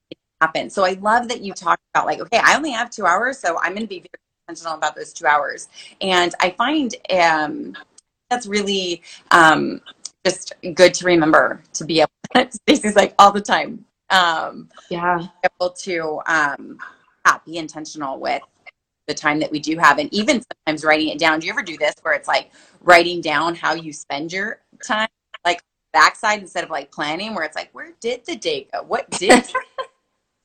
[0.45, 0.69] happen.
[0.69, 3.59] So I love that you talked about like, okay, I only have two hours, so
[3.61, 4.09] I'm going to be very
[4.47, 5.69] intentional about those two hours.
[6.01, 7.77] And I find um,
[8.29, 9.81] that's really um,
[10.25, 12.11] just good to remember to be able.
[12.35, 13.85] To, Stacy's like all the time.
[14.11, 16.79] Um, yeah, able to um,
[17.47, 18.43] be intentional with
[19.07, 21.39] the time that we do have, and even sometimes writing it down.
[21.39, 25.09] Do you ever do this where it's like writing down how you spend your time?
[25.45, 29.09] Like backside instead of like planning where it's like where did the day go what
[29.11, 29.31] did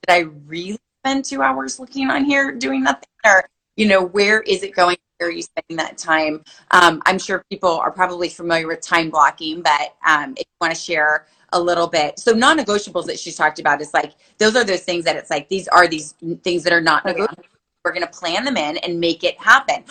[0.10, 3.08] did i really spend two hours looking on here doing nothing?
[3.26, 4.98] Or you know where is it going?
[5.18, 6.44] Where are you spending that time?
[6.72, 10.74] Um, i'm sure people are probably familiar with time blocking but um, if you want
[10.74, 12.20] to share a little bit.
[12.20, 15.50] So non-negotiables that she's talked about is like those are those things that it's like
[15.50, 17.44] these are these things that are not negotiable.
[17.84, 19.84] We're going to plan them in and make it happen.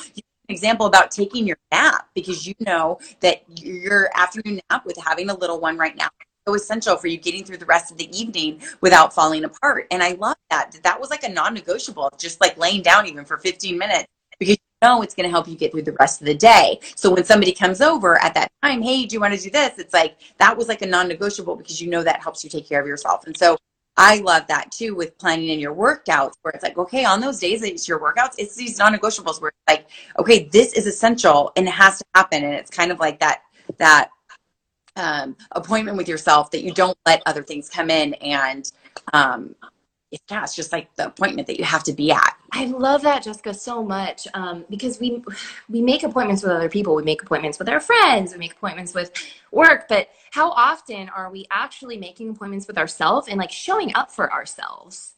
[0.51, 5.35] Example about taking your nap because you know that your afternoon nap with having a
[5.35, 6.09] little one right now
[6.55, 9.87] essential for you getting through the rest of the evening without falling apart.
[9.91, 10.79] And I love that.
[10.83, 14.07] That was like a non-negotiable, just like laying down even for 15 minutes
[14.39, 16.79] because you know it's going to help you get through the rest of the day.
[16.95, 19.79] So when somebody comes over at that time, hey, do you want to do this?
[19.79, 22.81] It's like that was like a non-negotiable because you know that helps you take care
[22.81, 23.27] of yourself.
[23.27, 23.57] And so
[23.97, 27.41] I love that too with planning in your workouts where it's like, okay, on those
[27.41, 29.89] days it's your workouts, it's these non-negotiables where it's like,
[30.21, 32.45] okay, this is essential and it has to happen.
[32.45, 33.43] And it's kind of like that,
[33.79, 34.11] that
[34.99, 38.71] um, appointment with yourself that you don't let other things come in and
[39.13, 39.55] um,
[40.11, 42.37] yeah, it's just like the appointment that you have to be at.
[42.53, 45.23] I love that, Jessica, so much um, because we
[45.69, 46.95] we make appointments with other people.
[46.95, 48.33] We make appointments with our friends.
[48.33, 49.13] We make appointments with
[49.53, 49.87] work.
[49.87, 54.33] But how often are we actually making appointments with ourselves and like showing up for
[54.33, 55.13] ourselves?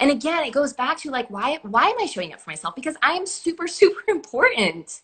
[0.00, 2.74] And again, it goes back to like why why am I showing up for myself?
[2.74, 5.02] Because I am super super important.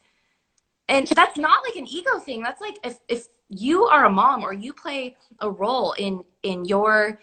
[0.88, 2.42] And that's not like an ego thing.
[2.42, 6.64] That's like if if you are a mom or you play a role in in
[6.64, 7.20] your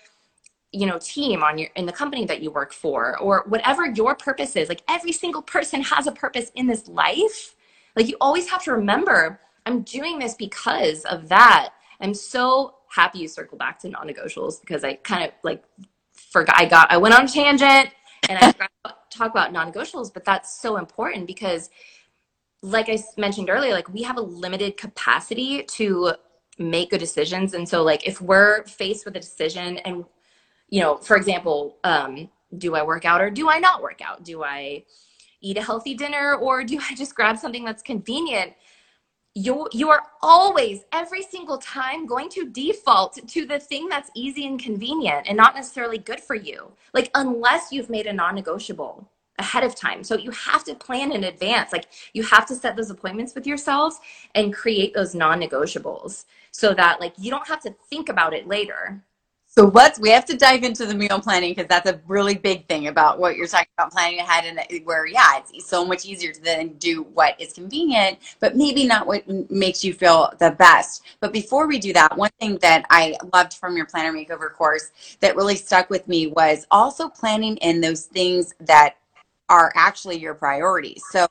[0.71, 4.15] you know team on your in the company that you work for or whatever your
[4.15, 4.69] purpose is.
[4.69, 7.55] Like every single person has a purpose in this life.
[7.95, 11.71] Like you always have to remember i'm doing this because of that.
[12.01, 15.63] I'm so happy you circle back to non-negotiables because i kind of like
[16.13, 17.91] forgot i got i went on a tangent
[18.27, 21.69] and i forgot to talk about non-negotiables but that's so important because
[22.61, 26.13] like I mentioned earlier, like we have a limited capacity to
[26.57, 27.53] make good decisions.
[27.53, 30.05] And so like if we're faced with a decision and
[30.69, 34.23] you know, for example, um, do I work out or do I not work out?
[34.23, 34.83] Do I
[35.41, 38.53] eat a healthy dinner or do I just grab something that's convenient?
[39.35, 44.45] You you are always every single time going to default to the thing that's easy
[44.47, 46.71] and convenient and not necessarily good for you.
[46.93, 49.09] Like unless you've made a non-negotiable
[49.39, 50.03] ahead of time.
[50.03, 51.71] So you have to plan in advance.
[51.71, 53.99] Like you have to set those appointments with yourselves
[54.35, 59.01] and create those non-negotiables so that like you don't have to think about it later.
[59.51, 62.67] So let's we have to dive into the meal planning because that's a really big
[62.67, 66.31] thing about what you're talking about planning ahead and where yeah it's so much easier
[66.31, 71.03] to then do what is convenient but maybe not what makes you feel the best.
[71.19, 74.91] But before we do that, one thing that I loved from your planner makeover course
[75.19, 78.97] that really stuck with me was also planning in those things that
[79.49, 81.03] are actually your priorities.
[81.11, 81.27] So,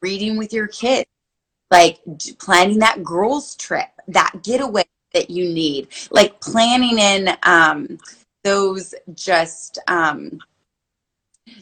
[0.00, 1.06] reading with your kids,
[1.70, 1.98] like
[2.38, 7.98] planning that girls' trip, that getaway that you need, like planning in um,
[8.44, 10.38] those just um,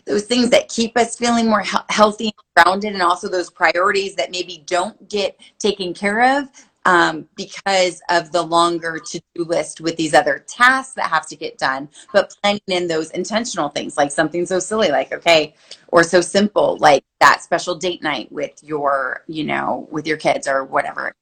[0.06, 4.14] those things that keep us feeling more he- healthy and grounded, and also those priorities
[4.16, 6.48] that maybe don't get taken care of
[6.86, 11.58] um, because of the longer to-do list with these other tasks that have to get
[11.58, 15.52] done but planning in those intentional things like something so silly like okay
[15.88, 20.48] or so simple like that special date night with your you know with your kids
[20.48, 21.12] or whatever.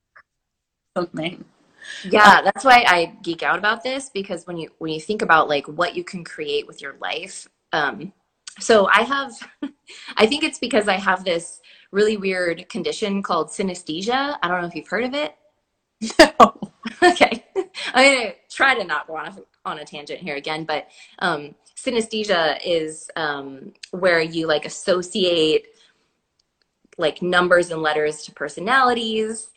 [0.97, 1.45] Something.
[2.05, 5.49] Yeah that's why i geek out about this because when you when you think about
[5.49, 8.13] like what you can create with your life um
[8.59, 9.33] so i have
[10.17, 14.37] i think it's because i have this really weird condition called synesthesia.
[14.43, 15.37] I don't know if you've heard of it
[16.19, 16.73] no.
[17.03, 17.45] okay.
[17.95, 20.89] I'm going to try to not go on a, on a tangent here again, but
[21.21, 25.67] um, synesthesia is um, where you like associate
[26.97, 29.51] like numbers and letters to personalities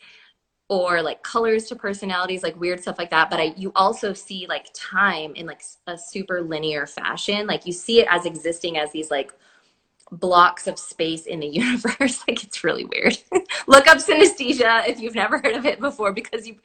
[0.68, 4.46] or like colors to personalities like weird stuff like that but I, you also see
[4.48, 8.92] like time in like a super linear fashion like you see it as existing as
[8.92, 9.32] these like
[10.10, 12.22] blocks of space in the universe.
[12.26, 13.18] like it's really weird.
[13.66, 16.56] Look up synesthesia if you've never heard of it before because you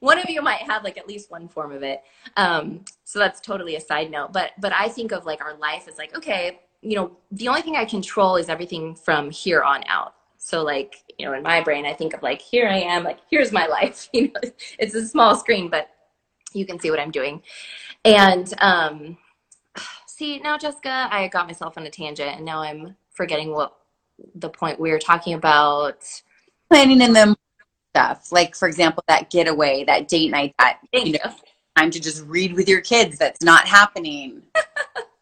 [0.00, 2.02] one of you might have like at least one form of it.
[2.36, 4.32] Um, so that's totally a side note.
[4.32, 7.62] But but I think of like our life as like, okay, you know, the only
[7.62, 10.14] thing I control is everything from here on out.
[10.36, 13.18] So like, you know, in my brain I think of like here I am, like
[13.30, 14.08] here's my life.
[14.12, 15.88] You know, it's a small screen, but
[16.52, 17.42] you can see what I'm doing.
[18.04, 19.18] And um
[20.18, 23.76] see now jessica i got myself on a tangent and now i'm forgetting what
[24.34, 26.04] the point we were talking about
[26.68, 27.36] planning in them
[27.94, 31.34] stuff like for example that getaway that date night that you know
[31.76, 34.42] time to just read with your kids that's not happening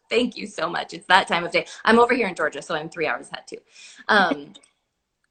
[0.09, 0.93] Thank you so much.
[0.93, 1.65] It's that time of day.
[1.83, 3.57] I'm over here in Georgia, so I'm three hours ahead too.
[4.07, 4.53] Um,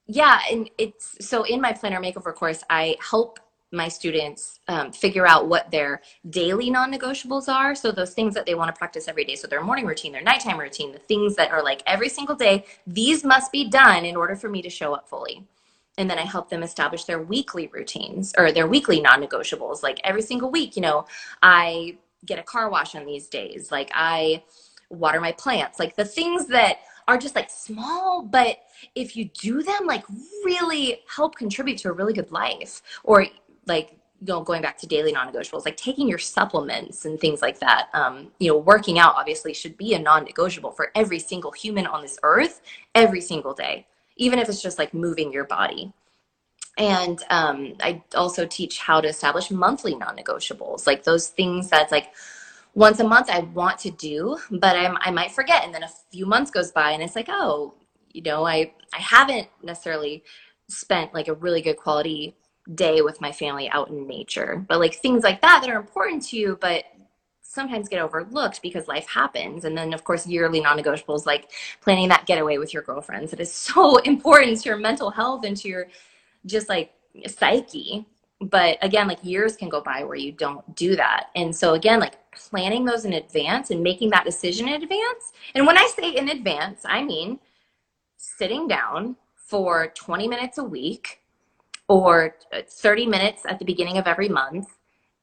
[0.07, 3.41] yeah, and it's so in my planner makeover course, I help
[3.73, 6.01] my students um, figure out what their
[6.31, 7.75] daily non-negotiables are.
[7.75, 9.35] So those things that they want to practice every day.
[9.35, 12.65] So their morning routine their nighttime routine the things that are like every single day
[12.87, 15.45] these must be done in order for me to show up fully.
[15.99, 19.83] And then i help them establish their weekly routines or their weekly non-negotiables.
[19.83, 21.07] Like every single week you know
[21.43, 23.71] i get a car wash on these days.
[23.73, 24.43] Like i
[24.91, 25.79] water my plants.
[25.79, 28.59] Like the things that are just like small, but
[28.95, 30.05] if you do them, like
[30.45, 32.83] really help contribute to a really good life.
[33.05, 33.27] Or
[33.67, 37.59] like, you know, going back to daily non-negotiables, like taking your supplements and things like
[37.61, 37.89] that.
[37.93, 42.03] Um, you know, working out obviously should be a non-negotiable for every single human on
[42.03, 42.63] this earth
[42.95, 45.93] every single day, even if it's just like moving your body.
[46.79, 52.13] And um, I also teach how to establish monthly non-negotiables, like those things that's like
[52.75, 55.65] once a month I want to do, but I'm, I might forget.
[55.65, 57.75] And then a few months goes by and it's like, oh,
[58.13, 60.23] you know, I, I haven't necessarily
[60.69, 62.37] spent like a really good quality
[62.75, 66.23] day with my family out in nature, but like things like that that are important
[66.29, 66.85] to you, but
[67.57, 69.65] sometimes get overlooked because life happens.
[69.65, 71.51] And then, of course, yearly non negotiables like
[71.81, 73.33] planning that getaway with your girlfriends.
[73.33, 75.87] It is so important to your mental health and to your
[76.45, 76.93] just like
[77.27, 78.07] psyche.
[78.41, 81.31] But again, like years can go by where you don't do that.
[81.35, 85.33] And so, again, like planning those in advance and making that decision in advance.
[85.55, 87.41] And when I say in advance, I mean
[88.19, 91.21] sitting down for 20 minutes a week
[91.89, 94.77] or uh, 30 minutes at the beginning of every month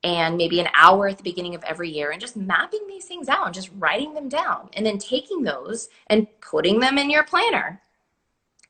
[0.04, 3.30] and maybe an hour at the beginning of every year and just mapping these things
[3.30, 7.24] out and just writing them down and then taking those and putting them in your
[7.24, 7.82] planner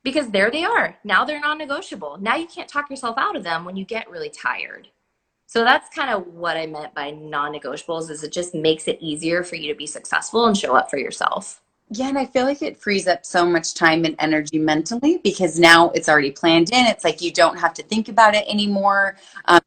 [0.04, 0.96] because there they are.
[1.02, 2.18] Now they're non negotiable.
[2.20, 4.88] Now you can't talk yourself out of them when you get really tired.
[5.46, 9.44] So that's kind of what I meant by non-negotiables is it just makes it easier
[9.44, 11.62] for you to be successful and show up for yourself.
[11.90, 15.58] Yeah, and I feel like it frees up so much time and energy mentally because
[15.58, 16.86] now it's already planned in.
[16.86, 19.16] It's like you don't have to think about it anymore.
[19.44, 19.60] Um,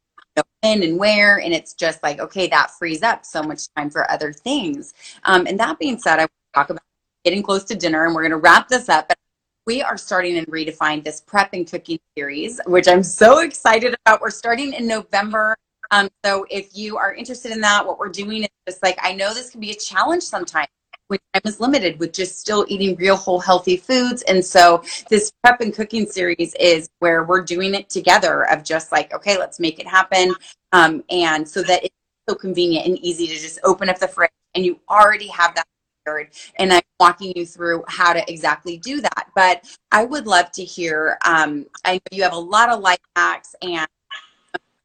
[0.61, 4.09] when and where, and it's just like, okay, that frees up so much time for
[4.11, 4.93] other things.
[5.23, 6.83] Um, and that being said, I want to talk about
[7.23, 9.11] getting close to dinner, and we're going to wrap this up.
[9.65, 14.21] We are starting and redefine this prep and cooking series, which I'm so excited about.
[14.21, 15.57] We're starting in November.
[15.91, 19.13] Um, so if you are interested in that, what we're doing is just like, I
[19.13, 20.67] know this can be a challenge sometimes
[21.07, 24.21] when time is limited with just still eating real whole healthy foods.
[24.23, 28.91] And so this prep and cooking series is where we're doing it together of just
[28.91, 30.33] like, okay, let's make it happen.
[30.73, 31.95] Um, and so that it's
[32.27, 35.65] so convenient and easy to just open up the fridge and you already have that
[36.03, 36.33] prepared.
[36.57, 39.27] and I'm walking you through how to exactly do that.
[39.35, 41.17] But I would love to hear.
[41.25, 43.87] Um, I know you have a lot of life hacks and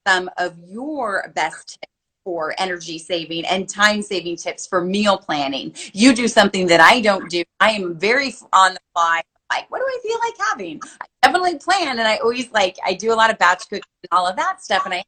[0.06, 1.91] some of your best tips
[2.24, 5.74] for energy saving and time saving tips for meal planning.
[5.92, 7.42] You do something that I don't do.
[7.60, 9.22] I am very on the fly.
[9.50, 10.80] Like, what do I feel like having?
[11.00, 14.18] I definitely plan, and I always like I do a lot of batch cooking and
[14.18, 15.04] all of that stuff, and I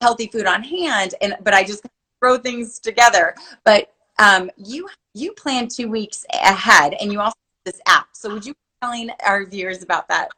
[0.00, 1.14] healthy food on hand.
[1.20, 1.84] And but I just
[2.20, 3.34] throw things together.
[3.64, 8.08] But um, you you plan two weeks ahead, and you also this app.
[8.12, 10.28] So would you be telling our viewers about that?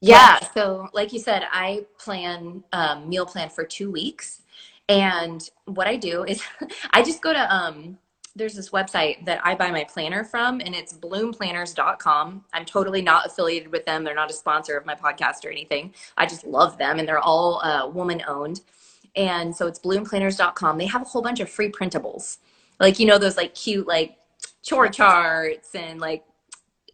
[0.00, 0.38] Yeah.
[0.54, 4.42] So, like you said, I plan um, meal plan for two weeks,
[4.88, 6.42] and what I do is
[6.92, 7.98] I just go to um.
[8.36, 12.44] There's this website that I buy my planner from, and it's bloomplanners.com.
[12.52, 14.04] I'm totally not affiliated with them.
[14.04, 15.92] They're not a sponsor of my podcast or anything.
[16.16, 18.60] I just love them, and they're all uh, woman owned.
[19.16, 20.78] And so it's bloomplanners.com.
[20.78, 22.38] They have a whole bunch of free printables,
[22.78, 24.18] like you know those like cute like
[24.62, 26.24] chore charts and like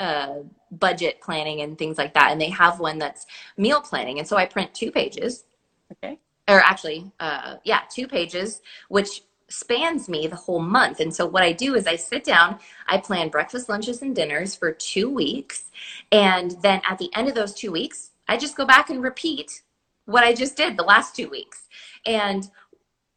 [0.01, 0.37] uh,
[0.71, 2.33] budget planning and things like that.
[2.33, 3.27] And they have one that's
[3.57, 4.19] meal planning.
[4.19, 5.45] And so I print two pages.
[5.93, 6.19] Okay.
[6.49, 11.01] Or actually, uh, yeah, two pages, which spans me the whole month.
[11.01, 14.55] And so what I do is I sit down, I plan breakfast, lunches, and dinners
[14.55, 15.71] for two weeks.
[16.13, 19.63] And then at the end of those two weeks, I just go back and repeat
[20.07, 21.69] what I just did the last two weeks.
[22.05, 22.51] And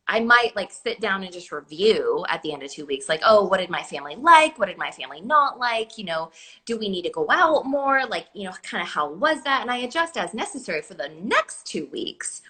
[0.09, 3.21] I might like sit down and just review at the end of two weeks, like,
[3.25, 4.57] oh, what did my family like?
[4.57, 5.97] What did my family not like?
[5.97, 6.31] You know,
[6.65, 8.05] do we need to go out more?
[8.05, 9.61] Like, you know, kind of how was that?
[9.61, 12.41] And I adjust as necessary for the next two weeks.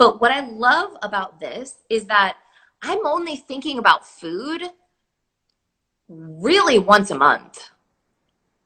[0.00, 2.38] But what I love about this is that
[2.82, 4.64] I'm only thinking about food
[6.08, 7.70] really once a month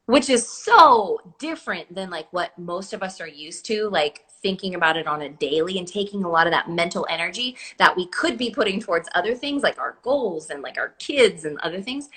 [0.06, 4.74] which is so different than like what most of us are used to like thinking
[4.74, 8.06] about it on a daily and taking a lot of that mental energy that we
[8.08, 11.80] could be putting towards other things like our goals and like our kids and other
[11.80, 12.10] things.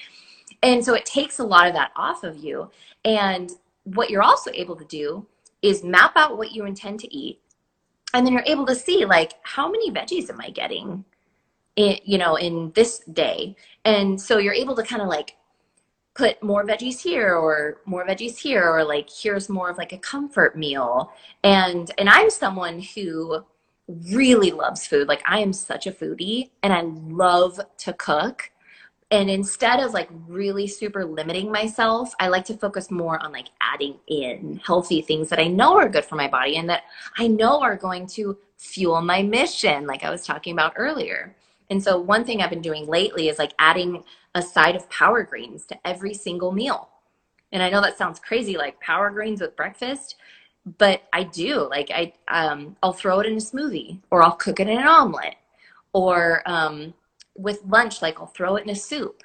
[0.64, 2.70] And so it takes a lot of that off of you.
[3.06, 3.52] And
[3.86, 5.26] what you're also able to do
[5.62, 7.40] is map out what you intend to eat.
[8.18, 11.06] And then you're able to see like how many veggies am I getting
[11.76, 13.56] in, you know, in this day.
[13.86, 15.36] And so you're able to kind of like
[16.16, 20.00] put more veggies here or more veggies here or like here's more of like a
[20.00, 21.14] comfort meal.
[21.44, 23.46] And and i'm someone who
[23.88, 25.08] really loves food.
[25.08, 28.50] Like i am such a foodie and i love to cook
[29.12, 33.48] and instead of like really super limiting myself i like to focus more on like
[33.62, 36.84] adding in healthy things that i know are good for my body and that
[37.18, 41.36] i know are going to fuel my mission like i was talking about earlier
[41.70, 44.04] and so one thing I've been doing lately is like adding
[44.36, 46.90] a side of power greens to every single meal.
[47.52, 50.16] And I know that sounds crazy, like power greens with breakfast,
[50.78, 51.68] but I do.
[51.70, 54.88] Like I, um, I'll throw it in a smoothie, or I'll cook it in an
[54.88, 55.36] omelet,
[55.94, 56.94] or um,
[57.38, 59.24] with lunch, like I'll throw it in a soup.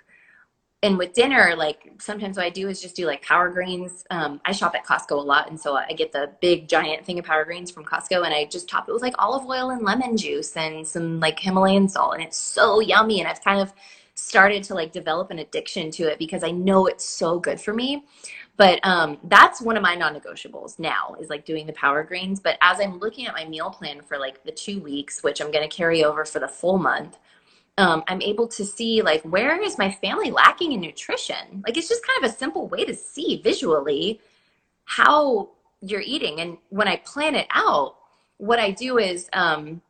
[0.84, 4.04] And with dinner, like sometimes what I do is just do like power greens.
[4.10, 7.20] Um, I shop at Costco a lot, and so I get the big giant thing
[7.20, 9.82] of power greens from Costco, and I just top it with like olive oil and
[9.82, 13.20] lemon juice and some like Himalayan salt, and it's so yummy.
[13.20, 13.72] And I've kind of
[14.14, 17.72] started to like develop an addiction to it because I know it's so good for
[17.72, 18.04] me.
[18.56, 22.38] But um, that's one of my non-negotiables now is like doing the power greens.
[22.38, 25.50] But as I'm looking at my meal plan for like the two weeks, which I'm
[25.50, 27.18] going to carry over for the full month,
[27.78, 31.62] um, I'm able to see like where is my family lacking in nutrition.
[31.66, 34.20] Like it's just kind of a simple way to see visually
[34.84, 35.50] how
[35.80, 36.40] you're eating.
[36.40, 37.96] And when I plan it out,
[38.36, 39.80] what I do is um,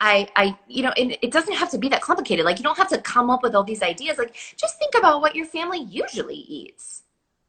[0.00, 2.44] I, I, you know, it, it doesn't have to be that complicated.
[2.44, 4.18] Like you don't have to come up with all these ideas.
[4.18, 7.02] Like just think about what your family usually eats.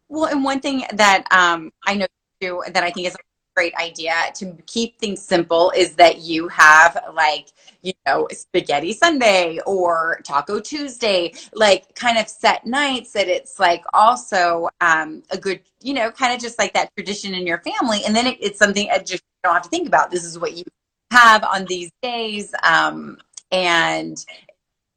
[0.10, 2.08] Well, and one thing that um, I know
[2.42, 3.18] that I think is
[3.56, 7.50] great idea to keep things simple is that you have like
[7.82, 13.84] you know spaghetti Sunday or Taco Tuesday, like kind of set nights that it's like
[13.94, 18.02] also um, a good you know kind of just like that tradition in your family,
[18.06, 20.12] and then it, it's something that just don't have to think about.
[20.12, 20.64] This is what you
[21.12, 23.18] have on these days, um,
[23.52, 24.24] and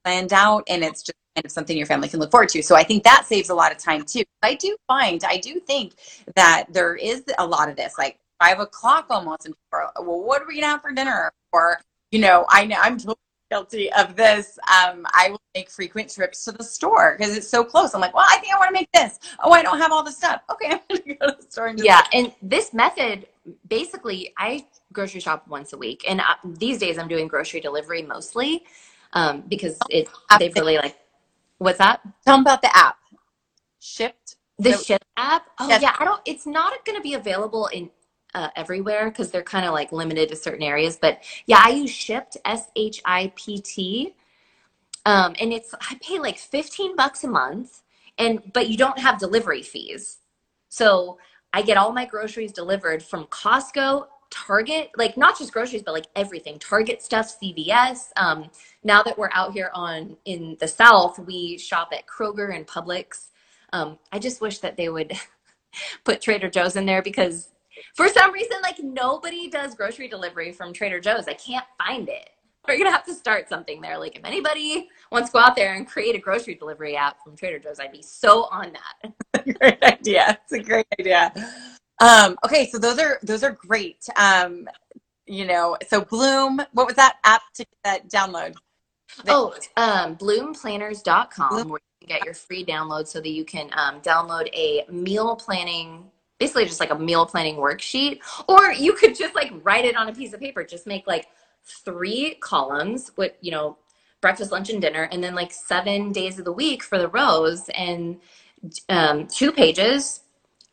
[0.04, 2.62] planned out, and it's just kind of something your family can look forward to.
[2.62, 4.22] So I think that saves a lot of time too.
[4.42, 5.94] I do find, I do think
[6.34, 10.46] that there is a lot of this, like five o'clock almost, and well, what are
[10.46, 11.32] we gonna have for dinner?
[11.52, 11.80] Or
[12.10, 13.16] you know, I know I'm totally
[13.50, 14.58] guilty of this.
[14.68, 17.94] Um, I will make frequent trips to the store because it's so close.
[17.94, 19.18] I'm like, well, I think I want to make this.
[19.42, 20.42] Oh, I don't have all the stuff.
[20.50, 22.02] Okay, I'm gonna go to the store and yeah.
[22.12, 23.26] And this method,
[23.68, 28.02] basically, I grocery shop once a week, and uh, these days I'm doing grocery delivery
[28.02, 28.64] mostly
[29.12, 30.08] um, because it
[30.38, 30.96] they've really like
[31.58, 32.00] What's that?
[32.24, 32.96] Tell them about the app.
[33.80, 34.36] Shipt.
[34.58, 35.46] The so, Shipt app.
[35.58, 35.82] Oh yes.
[35.82, 36.20] yeah, I don't.
[36.24, 37.90] It's not going to be available in
[38.36, 40.98] uh, everywhere because they're kind of like limited to certain areas.
[41.00, 42.36] But yeah, I use Shipt.
[42.44, 44.14] S H I P T.
[45.06, 47.82] Um, and it's I pay like fifteen bucks a month,
[48.18, 50.18] and but you don't have delivery fees.
[50.68, 51.18] So
[51.52, 56.06] I get all my groceries delivered from Costco Target, like not just groceries, but like
[56.14, 56.58] everything.
[56.58, 58.10] Target stuff, CVS.
[58.16, 58.50] Um,
[58.84, 63.28] now that we're out here on in the South, we shop at Kroger and Publix.
[63.72, 65.14] Um, I just wish that they would
[66.04, 67.48] put Trader Joe's in there because
[67.94, 71.28] for some reason, like nobody does grocery delivery from Trader Joe's.
[71.28, 72.30] I can't find it.
[72.66, 73.98] We're gonna have to start something there.
[73.98, 77.36] Like if anybody wants to go out there and create a grocery delivery app from
[77.36, 79.12] Trader Joe's, I'd be so on that.
[79.60, 80.38] great idea.
[80.42, 81.32] It's a great idea.
[82.00, 84.04] Um, okay, so those are those are great.
[84.16, 84.68] Um,
[85.26, 88.54] you know, so Bloom, what was that app to that download?
[89.28, 91.68] Oh, um, bloomplanners.com Bloom.
[91.68, 95.36] where you can get your free download so that you can um, download a meal
[95.36, 98.20] planning, basically just like a meal planning worksheet.
[98.48, 100.64] Or you could just like write it on a piece of paper.
[100.64, 101.28] Just make like
[101.64, 103.78] three columns with, you know,
[104.20, 107.68] breakfast, lunch, and dinner, and then like seven days of the week for the rows
[107.74, 108.18] and
[108.88, 110.22] um, two pages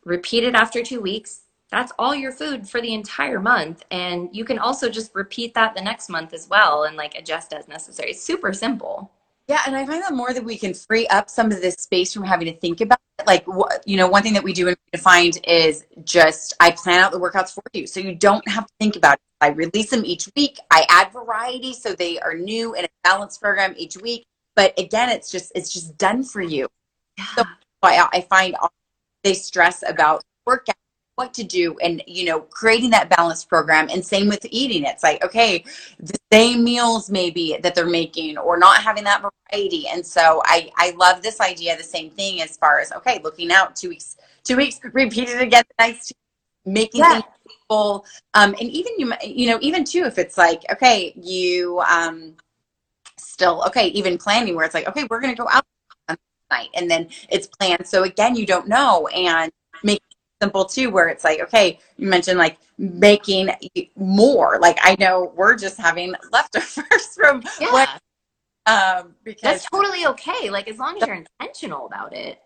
[0.04, 1.42] repeat it after two weeks.
[1.70, 3.84] That's all your food for the entire month.
[3.90, 7.52] And you can also just repeat that the next month as well and like adjust
[7.52, 8.10] as necessary.
[8.10, 9.10] It's super simple.
[9.46, 12.14] Yeah, and I find that more that we can free up some of this space
[12.14, 13.26] from having to think about it.
[13.26, 13.44] Like,
[13.84, 17.20] you know, one thing that we do in find is just I plan out the
[17.20, 19.20] workouts for you, so you don't have to think about it.
[19.42, 20.58] I release them each week.
[20.70, 24.24] I add variety, so they are new in a balanced program each week.
[24.56, 26.66] But again, it's just it's just done for you.
[27.18, 27.26] Yeah.
[27.36, 27.42] So
[27.82, 28.56] I, I find
[29.24, 30.76] they stress about workout
[31.16, 33.88] what to do and you know creating that balanced program.
[33.90, 34.84] And same with eating.
[34.84, 35.64] It's like okay
[35.98, 39.86] the same meals maybe that they're making or not having that variety.
[39.88, 43.52] And so i i love this idea the same thing as far as okay looking
[43.52, 46.12] out two weeks two weeks repeat it again the next
[46.66, 47.20] making yeah.
[47.20, 51.78] things people um and even you you know even too if it's like okay you
[51.80, 52.34] um
[53.18, 55.64] still okay even planning where it's like okay we're gonna go out
[56.50, 57.86] night and then it's planned.
[57.86, 59.06] So again you don't know.
[59.08, 59.50] And
[60.42, 63.50] simple too where it's like okay you mentioned like making
[63.96, 64.58] more.
[64.60, 67.72] Like i know we're just having leftovers from yeah.
[67.72, 67.88] what
[68.66, 70.50] um because that's totally okay.
[70.50, 72.40] Like as long as you're intentional about it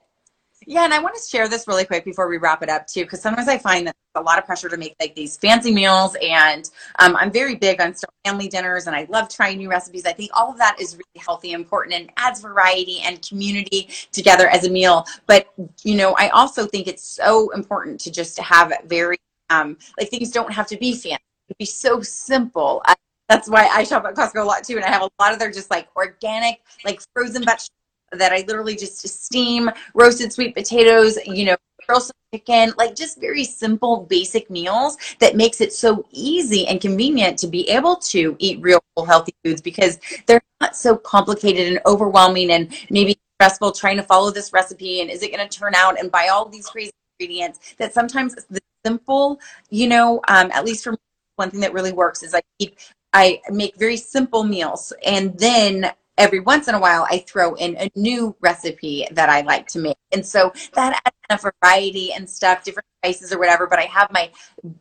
[0.69, 3.05] yeah, and I want to share this really quick before we wrap it up too,
[3.05, 6.15] because sometimes I find that a lot of pressure to make like these fancy meals,
[6.21, 10.05] and um, I'm very big on family dinners, and I love trying new recipes.
[10.05, 14.47] I think all of that is really healthy, important, and adds variety and community together
[14.49, 15.07] as a meal.
[15.27, 15.49] But
[15.85, 19.17] you know, I also think it's so important to just have very
[19.49, 22.83] um, like things don't have to be fancy; it can be so simple.
[23.31, 25.39] That's why I shop at Costco a lot too, and I have a lot of
[25.39, 27.78] their just like organic, like frozen vegetables
[28.13, 31.57] that I literally just steam roasted sweet potatoes, you know,
[31.87, 36.81] grill some chicken, like just very simple, basic meals that makes it so easy and
[36.81, 41.81] convenient to be able to eat real healthy foods because they're not so complicated and
[41.87, 45.75] overwhelming and maybe stressful trying to follow this recipe and is it going to turn
[45.75, 49.41] out and buy all these crazy ingredients that sometimes the simple,
[49.71, 50.99] you know, um, at least for me,
[51.37, 52.77] one thing that really works is I keep
[53.13, 57.77] I make very simple meals and then every once in a while I throw in
[57.79, 59.97] a new recipe that I like to make.
[60.13, 61.01] And so that
[61.31, 64.31] adds a variety and stuff, different spices or whatever, but I have my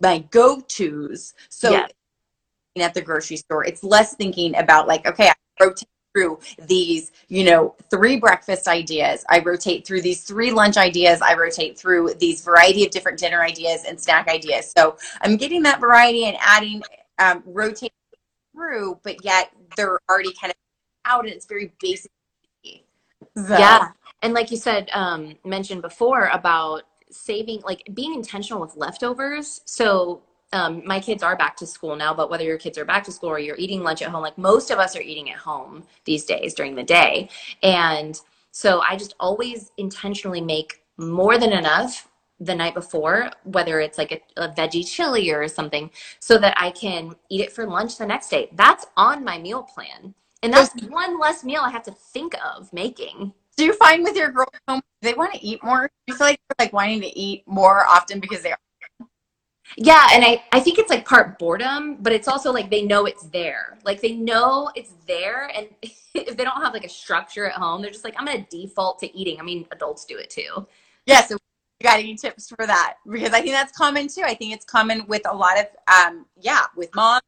[0.01, 1.33] my go-tos.
[1.49, 1.87] So yeah.
[2.83, 7.43] at the grocery store, it's less thinking about like, okay, I rotate through these, you
[7.43, 9.23] know, three breakfast ideas.
[9.29, 11.21] I rotate through these three lunch ideas.
[11.21, 14.73] I rotate through these variety of different dinner ideas and snack ideas.
[14.75, 16.81] So I'm getting that variety and adding,
[17.19, 17.91] um, rotating
[18.55, 20.57] through, but yet they're already kind of
[21.07, 22.11] out and it's very basic.
[22.63, 23.57] So.
[23.57, 23.89] Yeah.
[24.21, 29.61] And like you said, um, mentioned before about saving, like being intentional with leftovers.
[29.65, 33.03] So um, my kids are back to school now, but whether your kids are back
[33.05, 35.37] to school or you're eating lunch at home, like most of us are eating at
[35.37, 37.29] home these days during the day.
[37.63, 38.19] And
[38.51, 42.07] so I just always intentionally make more than enough
[42.39, 45.89] the night before, whether it's like a, a, veggie chili or something,
[46.19, 48.49] so that I can eat it for lunch the next day.
[48.53, 50.13] That's on my meal plan.
[50.43, 53.33] And that's one less meal I have to think of making.
[53.55, 55.87] Do you find with your girls home they want to eat more?
[55.87, 58.57] Do you feel like they're like wanting to eat more often because they are
[59.75, 63.05] yeah, and I, I think it's like part boredom, but it's also like they know
[63.05, 63.77] it's there.
[63.83, 65.51] Like they know it's there.
[65.53, 68.45] And if they don't have like a structure at home, they're just like, I'm going
[68.45, 69.39] to default to eating.
[69.39, 70.65] I mean, adults do it too.
[71.05, 71.21] Yeah.
[71.25, 71.37] So
[71.79, 72.95] you got any tips for that?
[73.09, 74.23] Because I think that's common too.
[74.23, 77.21] I think it's common with a lot of, um, yeah, with moms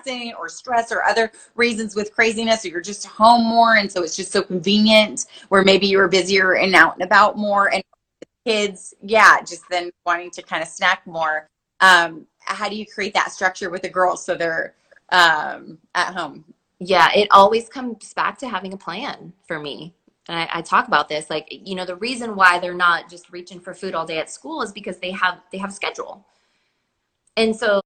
[0.00, 4.02] stressing or stress or other reasons with craziness or you're just home more and so
[4.02, 7.82] it's just so convenient where maybe you were busier and out and about more and
[8.44, 11.48] kids, yeah, just then wanting to kind of snack more.
[11.80, 14.74] Um, how do you create that structure with the girls so they're
[15.10, 16.44] um, at home?
[16.78, 19.94] Yeah, it always comes back to having a plan for me.
[20.28, 23.32] And I, I, talk about this, like you know, the reason why they're not just
[23.32, 26.24] reaching for food all day at school is because they have they have schedule.
[27.36, 27.80] And so,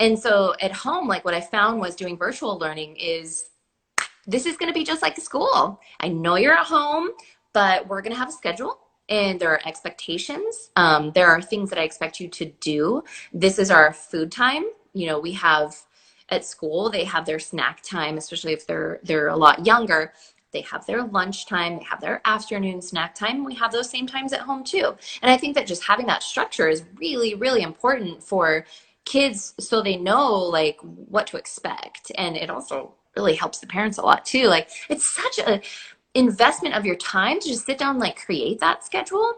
[0.00, 3.50] and so at home, like what I found was doing virtual learning is
[4.26, 5.80] this is going to be just like school.
[6.00, 7.10] I know you're at home,
[7.52, 8.78] but we're going to have a schedule
[9.08, 10.70] and there are expectations.
[10.76, 13.04] Um, there are things that I expect you to do.
[13.32, 14.64] This is our food time.
[14.92, 15.76] You know, we have
[16.30, 20.12] at school they have their snack time, especially if they're they're a lot younger.
[20.52, 23.44] They have their lunch time, they have their afternoon snack time.
[23.44, 24.94] We have those same times at home too.
[25.20, 28.64] And I think that just having that structure is really, really important for
[29.06, 32.12] kids so they know like what to expect.
[32.18, 34.48] And it also really helps the parents a lot too.
[34.48, 35.62] Like it's such a
[36.14, 39.34] investment of your time to just sit down like create that schedule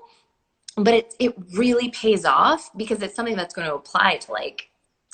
[0.79, 4.71] but it, it really pays off because it's something that's going to apply to like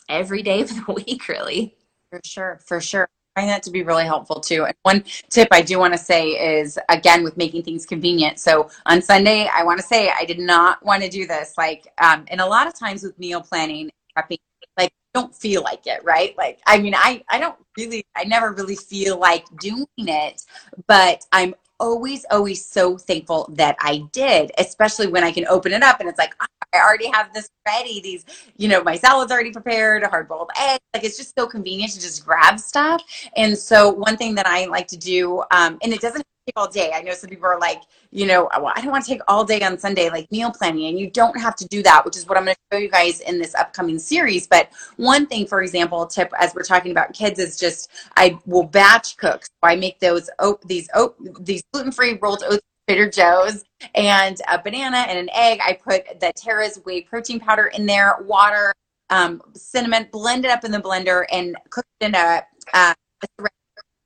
[0.09, 1.75] every day of the week really
[2.11, 4.65] for sure for sure I find that to be really helpful too.
[4.65, 6.29] And one tip I do want to say
[6.61, 8.39] is again with making things convenient.
[8.39, 11.55] So on Sunday, I want to say I did not want to do this.
[11.59, 14.39] Like, um, and a lot of times with meal planning, prepping,
[14.79, 16.37] like don't feel like it, right?
[16.37, 20.43] Like, I mean, I I don't really, I never really feel like doing it,
[20.87, 25.83] but I'm always, always so thankful that I did, especially when I can open it
[25.83, 26.35] up and it's like,
[26.75, 28.01] I already have this ready.
[28.01, 28.25] These,
[28.57, 30.81] you know, my salad's already prepared, a hard boiled egg.
[30.93, 33.03] Like it's just so convenient to just grab stuff.
[33.37, 36.69] And so one thing that I like to do, um, and it doesn't take all
[36.69, 36.93] day.
[36.95, 39.45] I know some people are like, you know, well, I don't want to take all
[39.45, 42.27] day on Sunday, like meal planning, and you don't have to do that, which is
[42.27, 44.47] what I'm going to show you guys in this upcoming series.
[44.47, 48.65] But one thing, for example, tip as we're talking about kids is just I will
[48.65, 49.45] batch cook.
[49.45, 52.63] So I make those oat, these oat, these gluten free rolled oats.
[52.89, 53.65] Trader Joe's
[53.95, 55.61] and a banana and an egg.
[55.65, 58.75] I put the Tera's Whey protein powder in there, water,
[59.11, 62.43] um, cinnamon, blend it up in the blender, and cook it in a,
[62.75, 63.49] uh, a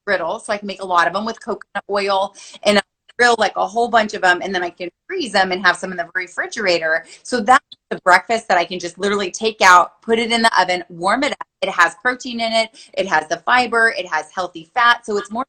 [0.06, 2.80] brittle, so I can make a lot of them with coconut oil and
[3.18, 5.76] grill like a whole bunch of them, and then I can freeze them and have
[5.76, 7.04] some in the refrigerator.
[7.24, 10.60] So that's the breakfast that I can just literally take out, put it in the
[10.60, 11.46] oven, warm it up.
[11.62, 15.32] It has protein in it, it has the fiber, it has healthy fat, so it's
[15.32, 15.44] more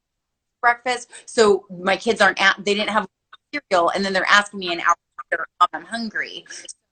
[0.61, 1.11] breakfast.
[1.25, 3.07] So my kids aren't at, they didn't have
[3.53, 4.95] cereal, and then they're asking me an hour
[5.31, 6.45] later, I'm hungry.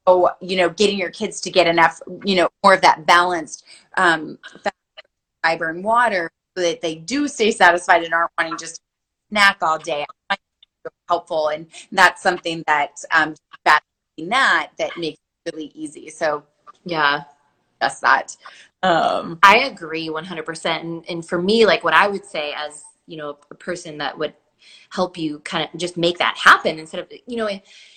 [0.07, 3.65] So, you know, getting your kids to get enough, you know, more of that balanced
[3.97, 4.39] um,
[5.43, 8.81] fiber and water so that they do stay satisfied and aren't wanting just
[9.29, 10.05] snack all day.
[11.09, 13.35] helpful, and that's something that um,
[13.65, 13.81] that
[14.17, 16.09] that makes it really easy.
[16.09, 16.43] So
[16.85, 17.23] yeah,
[17.81, 18.35] just that.
[18.83, 20.81] Um, I agree 100%.
[20.81, 24.17] And, and for me, like what I would say as, you know, a person that
[24.17, 24.33] would
[24.89, 27.49] help you kind of just make that happen instead of you know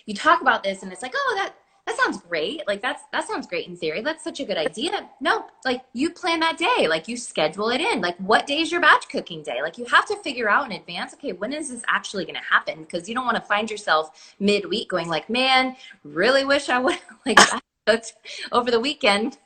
[0.07, 1.55] you talk about this and it's like oh that
[1.91, 2.63] that sounds great.
[2.69, 4.01] Like that's that sounds great in theory.
[4.01, 5.09] That's such a good idea.
[5.21, 6.87] No like you plan that day.
[6.87, 8.01] Like you schedule it in.
[8.01, 9.61] Like what day is your batch cooking day?
[9.63, 12.43] Like you have to figure out in advance okay when is this actually going to
[12.43, 12.83] happen?
[12.83, 16.99] Because you don't want to find yourself midweek going like man really wish i would
[17.27, 17.39] like
[17.87, 18.15] cooked
[18.53, 19.39] over the weekend.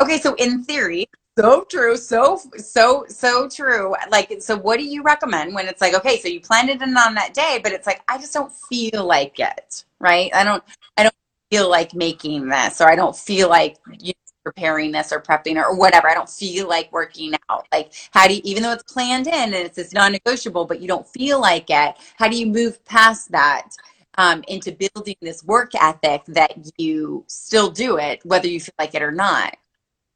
[0.00, 1.06] Okay so in theory
[1.38, 3.94] so true so so so true.
[4.10, 6.96] Like so what do you recommend when it's like okay so you planned it in
[6.96, 10.30] on that day but it's like i just don't feel like it right?
[10.34, 10.62] I don't
[10.98, 11.14] i don't
[11.50, 14.12] feel like making this or i don't feel like you
[14.44, 16.08] preparing this or prepping or, whatever.
[16.08, 17.66] I don't feel like working out.
[17.72, 20.88] Like how do you even though it's planned in and it's, it's non-negotiable but you
[20.88, 23.70] don't feel like it how do you move past that
[24.18, 28.94] um, into building this work ethic that you still do it whether you feel like
[28.94, 29.56] it or not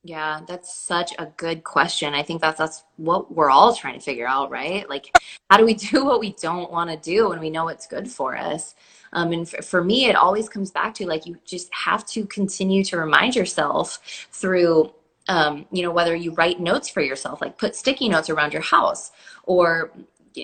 [0.06, 2.14] yeah, that's such a good question.
[2.14, 4.88] I think that's that's what we're all trying to figure out, right?
[4.88, 5.16] Like,
[5.50, 8.08] how do we do what we don't want to do when we know it's good
[8.08, 8.76] for us?
[9.12, 12.24] Um, and for, for me, it always comes back to like you just have to
[12.26, 14.92] continue to remind yourself through,
[15.28, 18.62] um, you know, whether you write notes for yourself, like put sticky notes around your
[18.62, 19.10] house,
[19.44, 19.90] or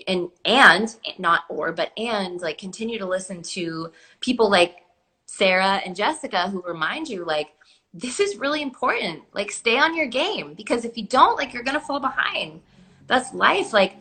[0.09, 4.79] and and not or but and like continue to listen to people like
[5.27, 7.55] Sarah and Jessica who remind you like
[7.95, 9.23] this is really important.
[9.33, 12.61] Like, stay on your game because if you don't, like, you're going to fall behind.
[13.07, 13.73] That's life.
[13.73, 13.97] Like,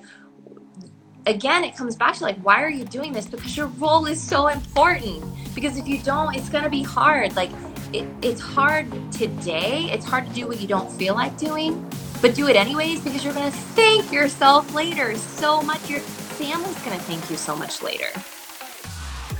[1.25, 3.25] again, it comes back to like, why are you doing this?
[3.25, 5.23] Because your role is so important.
[5.53, 7.35] Because if you don't, it's going to be hard.
[7.35, 7.51] Like,
[7.93, 9.89] it, it's hard today.
[9.91, 11.85] It's hard to do what you don't feel like doing,
[12.21, 15.89] but do it anyways because you're going to thank yourself later so much.
[15.89, 18.07] Your family's going to thank you so much later.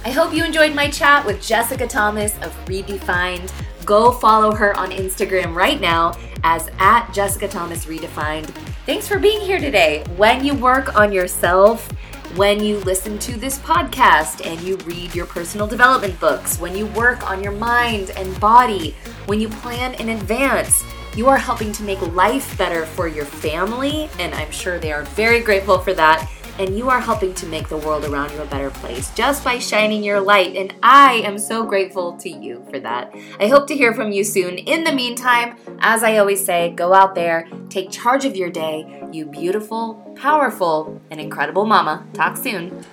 [0.04, 3.52] I hope you enjoyed my chat with Jessica Thomas of Redefined.
[3.86, 8.48] Go follow her on Instagram right now as at Jessica Thomas Redefined.
[8.88, 10.04] Thanks for being here today.
[10.18, 11.88] When you work on yourself,
[12.36, 16.88] when you listen to this podcast and you read your personal development books, when you
[16.88, 18.96] work on your mind and body,
[19.28, 20.84] when you plan in advance,
[21.16, 25.04] you are helping to make life better for your family, and I'm sure they are
[25.04, 26.28] very grateful for that
[26.60, 29.60] and you are helping to make the world around you a better place just by
[29.60, 30.56] shining your light.
[30.56, 33.14] And I am so grateful to you for that.
[33.40, 34.58] I hope to hear from you soon.
[34.58, 39.04] In the meantime, as I always say, go out there, take charge of your day,
[39.12, 42.06] you beautiful, powerful, and incredible mama.
[42.14, 42.84] Talk soon.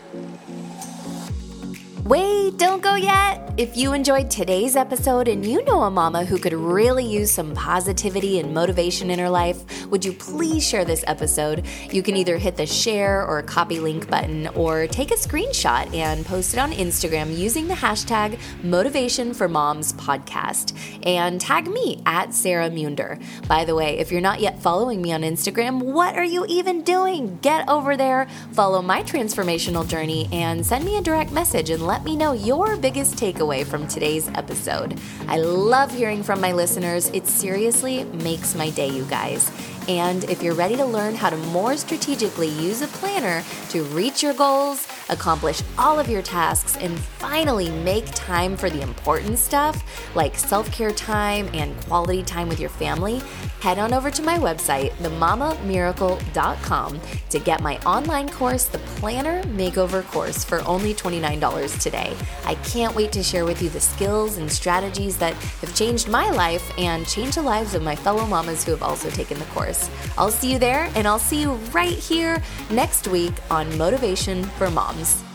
[2.08, 3.52] Wait, don't go yet.
[3.58, 7.54] If you enjoyed today's episode and you know a mama who could really use some
[7.54, 11.66] positivity and motivation in her life, would you please share this episode?
[11.90, 16.24] You can either hit the share or copy link button or take a screenshot and
[16.24, 22.32] post it on Instagram using the hashtag Motivation for Moms Podcast and tag me at
[22.32, 23.20] Sarah Muender.
[23.48, 26.84] By the way, if you're not yet following me on Instagram, what are you even
[26.84, 27.38] doing?
[27.42, 31.97] Get over there, follow my transformational journey, and send me a direct message and let
[31.98, 34.96] let me know your biggest takeaway from today's episode.
[35.26, 37.08] I love hearing from my listeners.
[37.08, 39.50] It seriously makes my day, you guys.
[39.88, 44.22] And if you're ready to learn how to more strategically use a planner to reach
[44.22, 49.82] your goals, accomplish all of your tasks, and finally make time for the important stuff
[50.14, 53.20] like self care time and quality time with your family,
[53.60, 57.00] head on over to my website, themamamiracle.com,
[57.30, 62.14] to get my online course, the Planner Makeover Course, for only $29 today.
[62.44, 66.30] I can't wait to share with you the skills and strategies that have changed my
[66.30, 69.90] life and changed the lives of my fellow mamas who have also taken the course.
[70.16, 74.70] I'll see you there, and I'll see you right here next week on Motivation for
[74.98, 75.27] Moms.